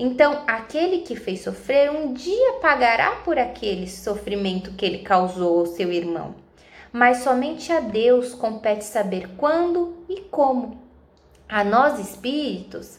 Então, 0.02 0.44
aquele 0.46 1.00
que 1.02 1.14
fez 1.14 1.42
sofrer 1.42 1.90
um 1.90 2.14
dia 2.14 2.54
pagará 2.54 3.16
por 3.16 3.38
aquele 3.38 3.86
sofrimento 3.86 4.72
que 4.72 4.86
ele 4.86 5.00
causou 5.00 5.58
ao 5.58 5.66
seu 5.66 5.92
irmão. 5.92 6.36
Mas 6.90 7.18
somente 7.18 7.70
a 7.70 7.80
Deus 7.80 8.34
compete 8.34 8.82
saber 8.82 9.28
quando 9.36 9.98
e 10.08 10.22
como. 10.22 10.80
A 11.46 11.62
nós 11.62 11.98
espíritos, 11.98 12.98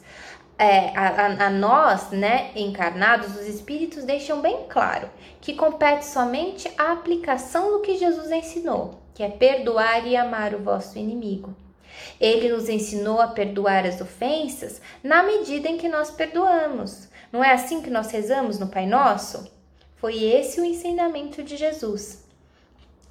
é, 0.59 0.95
a, 0.95 1.47
a, 1.47 1.49
nós, 1.49 2.11
né, 2.11 2.51
encarnados, 2.55 3.35
os 3.35 3.47
espíritos 3.47 4.03
deixam 4.03 4.39
bem 4.39 4.67
claro 4.69 5.09
que 5.41 5.55
compete 5.55 6.05
somente 6.05 6.71
a 6.77 6.91
aplicação 6.91 7.71
do 7.71 7.79
que 7.79 7.97
Jesus 7.97 8.29
ensinou, 8.29 9.01
que 9.15 9.23
é 9.23 9.27
perdoar 9.27 10.05
e 10.05 10.15
amar 10.15 10.53
o 10.53 10.59
vosso 10.59 10.99
inimigo. 10.99 11.55
Ele 12.19 12.49
nos 12.49 12.69
ensinou 12.69 13.19
a 13.21 13.27
perdoar 13.27 13.85
as 13.85 14.01
ofensas 14.01 14.81
na 15.03 15.23
medida 15.23 15.67
em 15.67 15.77
que 15.77 15.89
nós 15.89 16.11
perdoamos. 16.11 17.07
Não 17.31 17.43
é 17.43 17.51
assim 17.51 17.81
que 17.81 17.89
nós 17.89 18.11
rezamos 18.11 18.59
no 18.59 18.67
Pai 18.67 18.85
Nosso? 18.85 19.51
Foi 19.95 20.23
esse 20.23 20.59
o 20.59 20.65
ensinamento 20.65 21.43
de 21.43 21.55
Jesus. 21.55 22.23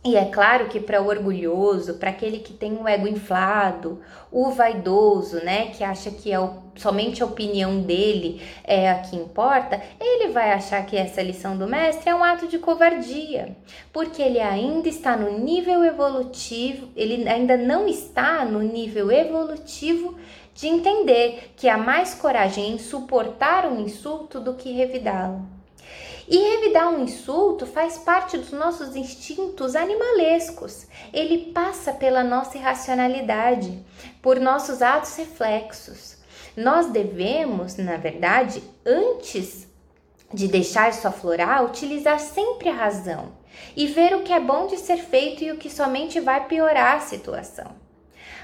E 0.03 0.17
é 0.17 0.25
claro 0.25 0.69
que 0.69 0.81
para 0.81 1.03
o 1.03 1.09
orgulhoso, 1.09 1.99
para 1.99 2.09
aquele 2.09 2.39
que 2.39 2.55
tem 2.55 2.73
um 2.73 2.89
ego 2.89 3.07
inflado, 3.07 4.01
o 4.33 4.51
vaidoso, 4.51 5.45
né, 5.45 5.67
que 5.67 5.85
acha 5.85 6.11
que 6.11 6.33
é 6.33 6.41
o, 6.41 6.55
somente 6.75 7.23
a 7.23 7.27
opinião 7.27 7.83
dele 7.83 8.41
é 8.65 8.91
a 8.91 9.01
que 9.01 9.15
importa, 9.15 9.79
ele 10.01 10.33
vai 10.33 10.53
achar 10.53 10.87
que 10.87 10.97
essa 10.97 11.21
lição 11.21 11.55
do 11.55 11.67
mestre 11.67 12.09
é 12.09 12.15
um 12.15 12.25
ato 12.25 12.49
de 12.49 12.59
covardia, 12.59 13.55
porque 13.93 14.23
ele 14.23 14.41
ainda 14.41 14.89
está 14.89 15.15
no 15.15 15.39
nível 15.39 15.85
evolutivo, 15.85 16.89
ele 16.97 17.29
ainda 17.29 17.59
não 17.59 17.87
está 17.87 18.43
no 18.47 18.61
nível 18.61 19.13
evolutivo 19.13 20.17
de 20.55 20.67
entender 20.67 21.53
que 21.55 21.69
há 21.69 21.77
mais 21.77 22.15
coragem 22.15 22.73
em 22.73 22.79
suportar 22.79 23.67
um 23.67 23.79
insulto 23.79 24.41
do 24.41 24.55
que 24.55 24.73
revidá-lo. 24.73 25.60
E 26.31 26.39
revidar 26.39 26.89
um 26.91 27.03
insulto 27.03 27.67
faz 27.67 27.99
parte 27.99 28.39
dos 28.39 28.53
nossos 28.53 28.95
instintos 28.95 29.75
animalescos. 29.75 30.87
Ele 31.13 31.51
passa 31.53 31.93
pela 31.93 32.23
nossa 32.23 32.57
irracionalidade, 32.57 33.85
por 34.23 34.39
nossos 34.39 34.81
atos 34.81 35.17
reflexos. 35.17 36.19
Nós 36.57 36.87
devemos, 36.87 37.77
na 37.77 37.97
verdade, 37.97 38.63
antes 38.87 39.67
de 40.33 40.47
deixar 40.47 40.91
isso 40.91 41.09
aflorar, 41.09 41.65
utilizar 41.65 42.21
sempre 42.21 42.69
a 42.69 42.75
razão 42.75 43.33
e 43.77 43.89
ver 43.89 44.15
o 44.15 44.23
que 44.23 44.33
é 44.33 44.39
bom 44.39 44.69
de 44.69 44.77
ser 44.77 44.99
feito 44.99 45.43
e 45.43 45.51
o 45.51 45.57
que 45.57 45.69
somente 45.69 46.21
vai 46.21 46.47
piorar 46.47 46.99
a 46.99 47.01
situação. 47.01 47.90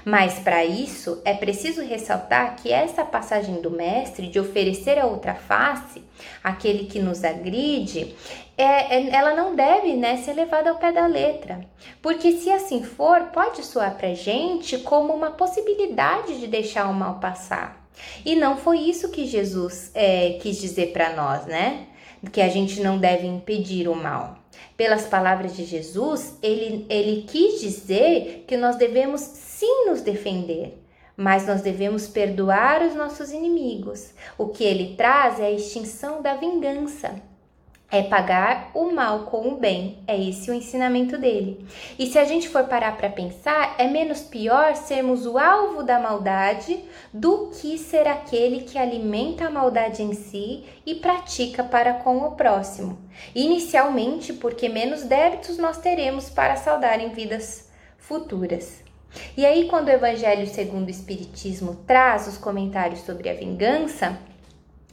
Mas 0.07 0.39
para 0.39 0.63
isso 0.63 1.21
é 1.25 1.33
preciso 1.33 1.81
ressaltar 1.81 2.55
que 2.55 2.71
essa 2.71 3.03
passagem 3.03 3.59
do 3.61 3.69
Mestre 3.69 4.27
de 4.27 4.39
oferecer 4.39 4.97
a 4.97 5.05
outra 5.05 5.33
face, 5.35 6.01
aquele 6.41 6.85
que 6.85 6.97
nos 6.97 7.25
agride, 7.25 8.15
é, 8.57 8.95
é, 8.95 9.09
ela 9.13 9.35
não 9.35 9.53
deve 9.53 9.97
né, 9.97 10.15
ser 10.15 10.31
levada 10.31 10.69
ao 10.69 10.77
pé 10.77 10.93
da 10.93 11.05
letra. 11.07 11.59
Porque 12.01 12.31
se 12.31 12.49
assim 12.49 12.85
for, 12.85 13.21
pode 13.33 13.65
soar 13.65 13.97
para 13.97 14.13
gente 14.13 14.77
como 14.77 15.13
uma 15.13 15.31
possibilidade 15.31 16.39
de 16.39 16.47
deixar 16.47 16.89
o 16.89 16.93
mal 16.93 17.19
passar. 17.19 17.85
E 18.23 18.33
não 18.33 18.55
foi 18.55 18.79
isso 18.79 19.11
que 19.11 19.25
Jesus 19.25 19.91
é, 19.93 20.37
quis 20.41 20.57
dizer 20.57 20.93
para 20.93 21.17
nós, 21.17 21.45
né? 21.45 21.85
Que 22.31 22.41
a 22.41 22.49
gente 22.49 22.81
não 22.81 22.97
deve 22.97 23.27
impedir 23.27 23.87
o 23.87 23.95
mal. 23.95 24.37
Pelas 24.75 25.05
palavras 25.05 25.55
de 25.55 25.65
Jesus, 25.65 26.37
ele, 26.41 26.85
ele 26.89 27.23
quis 27.23 27.59
dizer 27.59 28.45
que 28.47 28.57
nós 28.57 28.75
devemos 28.75 29.21
sim 29.21 29.85
nos 29.87 30.01
defender, 30.01 30.83
mas 31.15 31.47
nós 31.47 31.61
devemos 31.61 32.07
perdoar 32.07 32.81
os 32.81 32.95
nossos 32.95 33.31
inimigos. 33.31 34.11
O 34.37 34.47
que 34.47 34.63
ele 34.63 34.95
traz 34.95 35.39
é 35.39 35.45
a 35.45 35.51
extinção 35.51 36.21
da 36.21 36.35
vingança 36.35 37.21
é 37.89 38.03
pagar 38.03 38.71
o 38.73 38.91
mal 38.91 39.21
com 39.21 39.47
o 39.47 39.57
bem. 39.57 39.99
É 40.05 40.21
esse 40.21 40.51
o 40.51 40.53
ensinamento 40.53 41.17
dele. 41.17 41.65
E 41.97 42.05
se 42.07 42.19
a 42.19 42.25
gente 42.25 42.49
for 42.49 42.65
parar 42.65 42.97
para 42.97 43.09
pensar, 43.09 43.75
é 43.77 43.87
menos 43.87 44.21
pior 44.21 44.75
sermos 44.75 45.25
o 45.25 45.37
alvo 45.37 45.83
da 45.83 45.99
maldade 45.99 46.83
do 47.13 47.49
que 47.49 47.77
ser 47.77 48.07
aquele 48.07 48.61
que 48.61 48.77
alimenta 48.77 49.45
a 49.47 49.49
maldade 49.49 50.03
em 50.03 50.13
si 50.13 50.65
e 50.85 50.95
pratica 50.95 51.63
para 51.63 51.93
com 51.93 52.17
o 52.17 52.31
próximo. 52.31 52.97
Inicialmente, 53.33 54.33
porque 54.33 54.67
menos 54.67 55.03
débitos 55.03 55.57
nós 55.57 55.77
teremos 55.77 56.29
para 56.29 56.57
saldar 56.57 56.99
em 56.99 57.09
vidas 57.09 57.69
futuras. 57.97 58.83
E 59.35 59.45
aí, 59.45 59.67
quando 59.67 59.87
o 59.87 59.91
Evangelho 59.91 60.45
segundo 60.47 60.87
o 60.87 60.91
Espiritismo 60.91 61.75
traz 61.87 62.27
os 62.27 62.37
comentários 62.37 63.01
sobre 63.01 63.29
a 63.29 63.33
vingança, 63.33 64.19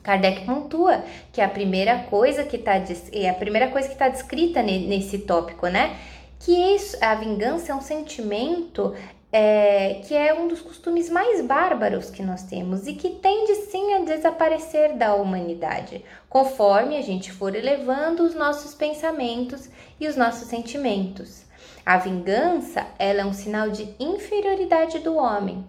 Kardec 0.05 0.45
pontua 0.45 1.03
que 1.33 1.40
a 1.40 1.49
primeira 1.49 2.01
coisa 2.11 2.45
que 2.45 2.57
está 2.57 2.75
é 3.12 3.29
a 3.29 3.35
primeira 3.35 3.69
coisa 3.69 3.88
que 3.88 3.95
está 3.95 4.09
descrita 4.09 4.62
nesse 4.62 5.21
tópico, 5.21 5.67
né? 5.67 5.97
Que 6.38 6.53
isso, 6.77 6.97
a 7.01 7.14
vingança 7.14 7.73
é 7.73 7.75
um 7.75 7.81
sentimento 7.81 8.95
é, 9.33 10.01
que 10.05 10.14
é 10.14 10.33
um 10.33 10.47
dos 10.47 10.61
costumes 10.61 11.11
mais 11.11 11.40
bárbaros 11.40 12.09
que 12.09 12.23
nós 12.23 12.45
temos 12.45 12.87
e 12.87 12.93
que 12.93 13.11
tende 13.11 13.55
sim 13.55 13.95
a 13.95 14.01
desaparecer 14.01 14.95
da 14.95 15.14
humanidade, 15.14 16.05
conforme 16.29 16.97
a 16.97 17.03
gente 17.03 17.33
for 17.33 17.57
elevando 17.57 18.23
os 18.23 18.35
nossos 18.35 18.75
pensamentos 18.75 19.69
e 19.99 20.07
os 20.07 20.14
nossos 20.14 20.47
sentimentos. 20.49 21.43
A 21.85 21.97
vingança 21.97 22.87
ela 22.99 23.23
é 23.23 23.25
um 23.25 23.33
sinal 23.33 23.71
de 23.71 23.88
inferioridade 23.99 25.01
do 25.01 25.17
homem, 25.17 25.64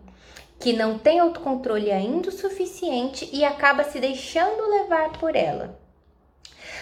que 0.65 0.73
não 0.73 0.97
tem 0.97 1.19
autocontrole 1.19 1.91
ainda 1.91 2.29
o 2.29 2.31
suficiente 2.31 3.29
e 3.31 3.45
acaba 3.45 3.83
se 3.83 3.99
deixando 3.99 4.67
levar 4.67 5.11
por 5.19 5.35
ela. 5.35 5.79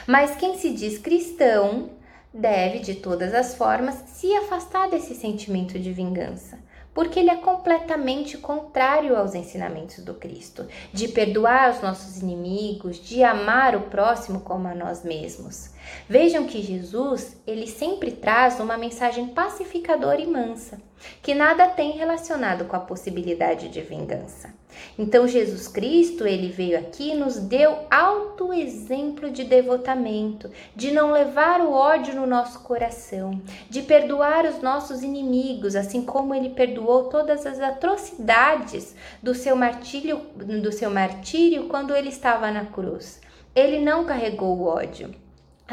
Mas 0.07 0.37
quem 0.37 0.57
se 0.57 0.71
diz 0.71 0.97
cristão 0.97 1.89
deve, 2.33 2.79
de 2.79 2.95
todas 2.95 3.33
as 3.33 3.55
formas, 3.55 3.95
se 4.07 4.33
afastar 4.37 4.89
desse 4.89 5.13
sentimento 5.13 5.77
de 5.77 5.91
vingança, 5.91 6.59
porque 6.93 7.19
ele 7.19 7.29
é 7.29 7.35
completamente 7.35 8.37
contrário 8.37 9.17
aos 9.17 9.35
ensinamentos 9.35 10.01
do 10.01 10.13
Cristo, 10.13 10.65
de 10.93 11.09
perdoar 11.09 11.71
os 11.71 11.81
nossos 11.81 12.21
inimigos, 12.21 12.95
de 12.95 13.21
amar 13.21 13.75
o 13.75 13.89
próximo 13.89 14.39
como 14.39 14.65
a 14.65 14.73
nós 14.73 15.03
mesmos. 15.03 15.72
Vejam 16.07 16.45
que 16.45 16.61
Jesus, 16.61 17.37
ele 17.47 17.67
sempre 17.67 18.11
traz 18.11 18.59
uma 18.59 18.77
mensagem 18.77 19.27
pacificadora 19.27 20.21
e 20.21 20.27
mansa, 20.27 20.81
que 21.21 21.33
nada 21.33 21.67
tem 21.67 21.91
relacionado 21.91 22.65
com 22.65 22.75
a 22.75 22.79
possibilidade 22.79 23.69
de 23.69 23.81
vingança. 23.81 24.53
Então 24.97 25.27
Jesus 25.27 25.67
Cristo, 25.67 26.25
ele 26.25 26.49
veio 26.49 26.77
aqui 26.77 27.11
e 27.11 27.15
nos 27.15 27.37
deu 27.37 27.79
alto 27.89 28.51
exemplo 28.51 29.29
de 29.29 29.43
devotamento, 29.43 30.49
de 30.75 30.91
não 30.91 31.11
levar 31.11 31.61
o 31.61 31.71
ódio 31.71 32.15
no 32.15 32.25
nosso 32.25 32.59
coração, 32.61 33.41
de 33.69 33.81
perdoar 33.81 34.45
os 34.45 34.61
nossos 34.61 35.03
inimigos, 35.03 35.75
assim 35.75 36.03
como 36.03 36.33
ele 36.33 36.49
perdoou 36.49 37.05
todas 37.05 37.45
as 37.45 37.59
atrocidades 37.59 38.95
do 39.21 39.33
seu 39.33 39.55
martírio, 39.55 40.17
do 40.35 40.71
seu 40.71 40.89
martírio 40.89 41.67
quando 41.67 41.95
ele 41.95 42.09
estava 42.09 42.51
na 42.51 42.65
cruz. 42.65 43.21
Ele 43.55 43.79
não 43.79 44.05
carregou 44.05 44.57
o 44.57 44.65
ódio. 44.65 45.22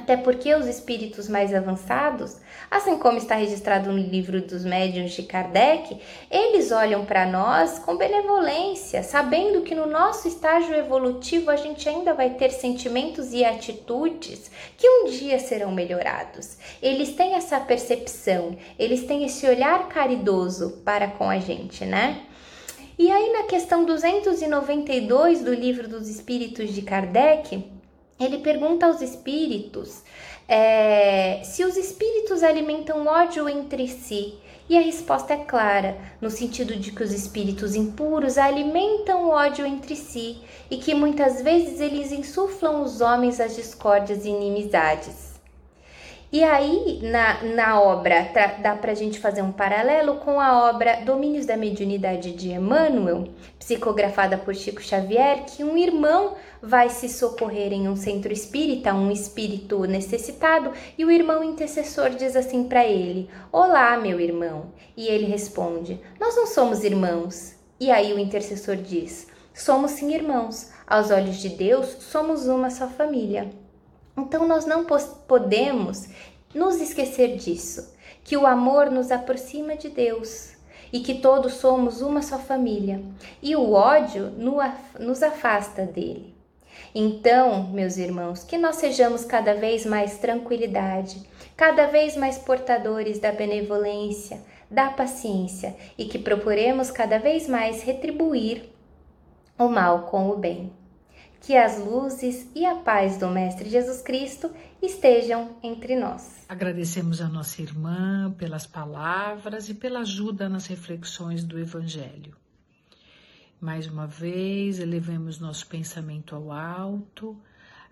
Até 0.00 0.16
porque 0.16 0.54
os 0.54 0.66
espíritos 0.66 1.28
mais 1.28 1.52
avançados, 1.52 2.38
assim 2.70 2.96
como 2.96 3.18
está 3.18 3.34
registrado 3.34 3.92
no 3.92 3.98
livro 3.98 4.40
dos 4.40 4.64
médiuns 4.64 5.12
de 5.12 5.24
Kardec, 5.24 6.00
eles 6.30 6.72
olham 6.72 7.04
para 7.04 7.26
nós 7.26 7.78
com 7.78 7.98
benevolência, 7.98 9.02
sabendo 9.02 9.60
que 9.60 9.74
no 9.74 9.84
nosso 9.84 10.26
estágio 10.26 10.74
evolutivo 10.74 11.50
a 11.50 11.56
gente 11.56 11.86
ainda 11.86 12.14
vai 12.14 12.30
ter 12.30 12.50
sentimentos 12.50 13.34
e 13.34 13.44
atitudes 13.44 14.50
que 14.78 14.88
um 14.88 15.10
dia 15.10 15.38
serão 15.38 15.70
melhorados. 15.70 16.56
Eles 16.80 17.14
têm 17.14 17.34
essa 17.34 17.60
percepção, 17.60 18.56
eles 18.78 19.04
têm 19.04 19.26
esse 19.26 19.46
olhar 19.46 19.86
caridoso 19.88 20.80
para 20.82 21.08
com 21.08 21.28
a 21.28 21.38
gente, 21.38 21.84
né? 21.84 22.22
E 22.98 23.10
aí 23.10 23.32
na 23.34 23.42
questão 23.42 23.84
292 23.84 25.42
do 25.42 25.52
livro 25.52 25.86
dos 25.86 26.08
Espíritos 26.08 26.72
de 26.72 26.80
Kardec, 26.80 27.79
ele 28.20 28.38
pergunta 28.38 28.86
aos 28.86 29.00
espíritos 29.00 30.02
é, 30.52 31.42
se 31.44 31.64
os 31.64 31.76
espíritos 31.76 32.42
alimentam 32.42 33.06
ódio 33.06 33.48
entre 33.48 33.86
si. 33.86 34.34
E 34.68 34.76
a 34.76 34.80
resposta 34.80 35.32
é 35.32 35.36
clara, 35.36 35.96
no 36.20 36.30
sentido 36.30 36.76
de 36.76 36.92
que 36.92 37.02
os 37.02 37.12
espíritos 37.12 37.74
impuros 37.74 38.38
alimentam 38.38 39.28
ódio 39.28 39.66
entre 39.66 39.96
si 39.96 40.38
e 40.70 40.76
que 40.76 40.94
muitas 40.94 41.42
vezes 41.42 41.80
eles 41.80 42.12
insuflam 42.12 42.82
os 42.82 43.00
homens 43.00 43.40
as 43.40 43.56
discórdias 43.56 44.24
e 44.24 44.28
inimizades. 44.28 45.29
E 46.32 46.44
aí, 46.44 47.00
na, 47.02 47.42
na 47.42 47.80
obra, 47.80 48.30
dá 48.62 48.76
para 48.76 48.92
a 48.92 48.94
gente 48.94 49.18
fazer 49.18 49.42
um 49.42 49.50
paralelo 49.50 50.18
com 50.18 50.40
a 50.40 50.70
obra 50.70 51.02
Domínios 51.04 51.44
da 51.44 51.56
Mediunidade 51.56 52.30
de 52.30 52.50
Emmanuel, 52.50 53.24
psicografada 53.58 54.38
por 54.38 54.54
Chico 54.54 54.80
Xavier, 54.80 55.44
que 55.44 55.64
um 55.64 55.76
irmão 55.76 56.36
vai 56.62 56.88
se 56.88 57.08
socorrer 57.08 57.72
em 57.72 57.88
um 57.88 57.96
centro 57.96 58.32
espírita, 58.32 58.94
um 58.94 59.10
espírito 59.10 59.82
necessitado, 59.86 60.72
e 60.96 61.04
o 61.04 61.10
irmão 61.10 61.42
intercessor 61.42 62.10
diz 62.10 62.36
assim 62.36 62.62
para 62.62 62.86
ele: 62.86 63.28
Olá, 63.50 63.96
meu 63.96 64.20
irmão. 64.20 64.72
E 64.96 65.08
ele 65.08 65.26
responde: 65.26 66.00
Nós 66.20 66.36
não 66.36 66.46
somos 66.46 66.84
irmãos. 66.84 67.56
E 67.80 67.90
aí 67.90 68.12
o 68.12 68.20
intercessor 68.20 68.76
diz: 68.76 69.26
Somos 69.52 69.90
sim 69.90 70.14
irmãos. 70.14 70.70
Aos 70.86 71.10
olhos 71.10 71.38
de 71.38 71.48
Deus, 71.48 71.88
somos 71.98 72.46
uma 72.46 72.70
só 72.70 72.86
família. 72.86 73.50
Então 74.20 74.46
nós 74.46 74.66
não 74.66 74.84
podemos 75.26 76.08
nos 76.54 76.80
esquecer 76.80 77.36
disso, 77.36 77.94
que 78.22 78.36
o 78.36 78.46
amor 78.46 78.90
nos 78.90 79.10
aproxima 79.10 79.76
de 79.76 79.88
Deus 79.88 80.52
e 80.92 81.00
que 81.00 81.14
todos 81.14 81.54
somos 81.54 82.00
uma 82.02 82.20
só 82.20 82.38
família, 82.38 83.00
e 83.40 83.54
o 83.54 83.72
ódio 83.72 84.32
nos 84.98 85.22
afasta 85.22 85.84
dele. 85.84 86.34
Então, 86.94 87.64
meus 87.68 87.96
irmãos, 87.96 88.42
que 88.42 88.58
nós 88.58 88.76
sejamos 88.76 89.24
cada 89.24 89.54
vez 89.54 89.86
mais 89.86 90.18
tranquilidade, 90.18 91.22
cada 91.56 91.86
vez 91.86 92.16
mais 92.16 92.38
portadores 92.38 93.20
da 93.20 93.30
benevolência, 93.30 94.42
da 94.68 94.90
paciência 94.90 95.76
e 95.96 96.06
que 96.06 96.18
procuremos 96.18 96.90
cada 96.90 97.18
vez 97.18 97.48
mais 97.48 97.82
retribuir 97.82 98.68
o 99.58 99.68
mal 99.68 100.04
com 100.04 100.30
o 100.30 100.36
bem. 100.36 100.72
Que 101.40 101.56
as 101.56 101.78
luzes 101.78 102.48
e 102.54 102.66
a 102.66 102.76
paz 102.76 103.16
do 103.16 103.28
Mestre 103.28 103.68
Jesus 103.68 104.02
Cristo 104.02 104.50
estejam 104.82 105.56
entre 105.62 105.96
nós. 105.96 106.44
Agradecemos 106.48 107.20
a 107.20 107.28
nossa 107.28 107.62
irmã 107.62 108.32
pelas 108.36 108.66
palavras 108.66 109.68
e 109.68 109.74
pela 109.74 110.00
ajuda 110.00 110.48
nas 110.48 110.66
reflexões 110.66 111.42
do 111.42 111.58
Evangelho. 111.58 112.36
Mais 113.60 113.86
uma 113.86 114.06
vez, 114.06 114.78
elevemos 114.78 115.38
nosso 115.38 115.66
pensamento 115.66 116.34
ao 116.34 116.50
alto, 116.52 117.36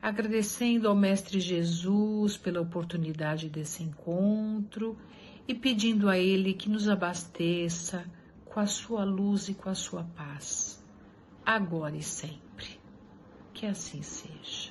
agradecendo 0.00 0.88
ao 0.88 0.94
Mestre 0.94 1.40
Jesus 1.40 2.36
pela 2.36 2.60
oportunidade 2.60 3.48
desse 3.48 3.82
encontro 3.82 4.96
e 5.46 5.54
pedindo 5.54 6.08
a 6.08 6.18
Ele 6.18 6.54
que 6.54 6.68
nos 6.68 6.88
abasteça 6.88 8.04
com 8.44 8.60
a 8.60 8.66
sua 8.66 9.04
luz 9.04 9.48
e 9.48 9.54
com 9.54 9.68
a 9.68 9.74
sua 9.74 10.04
paz, 10.04 10.82
agora 11.44 11.96
e 11.96 12.02
sempre. 12.02 12.47
Que 13.58 13.66
assim 13.66 14.00
seja. 14.02 14.70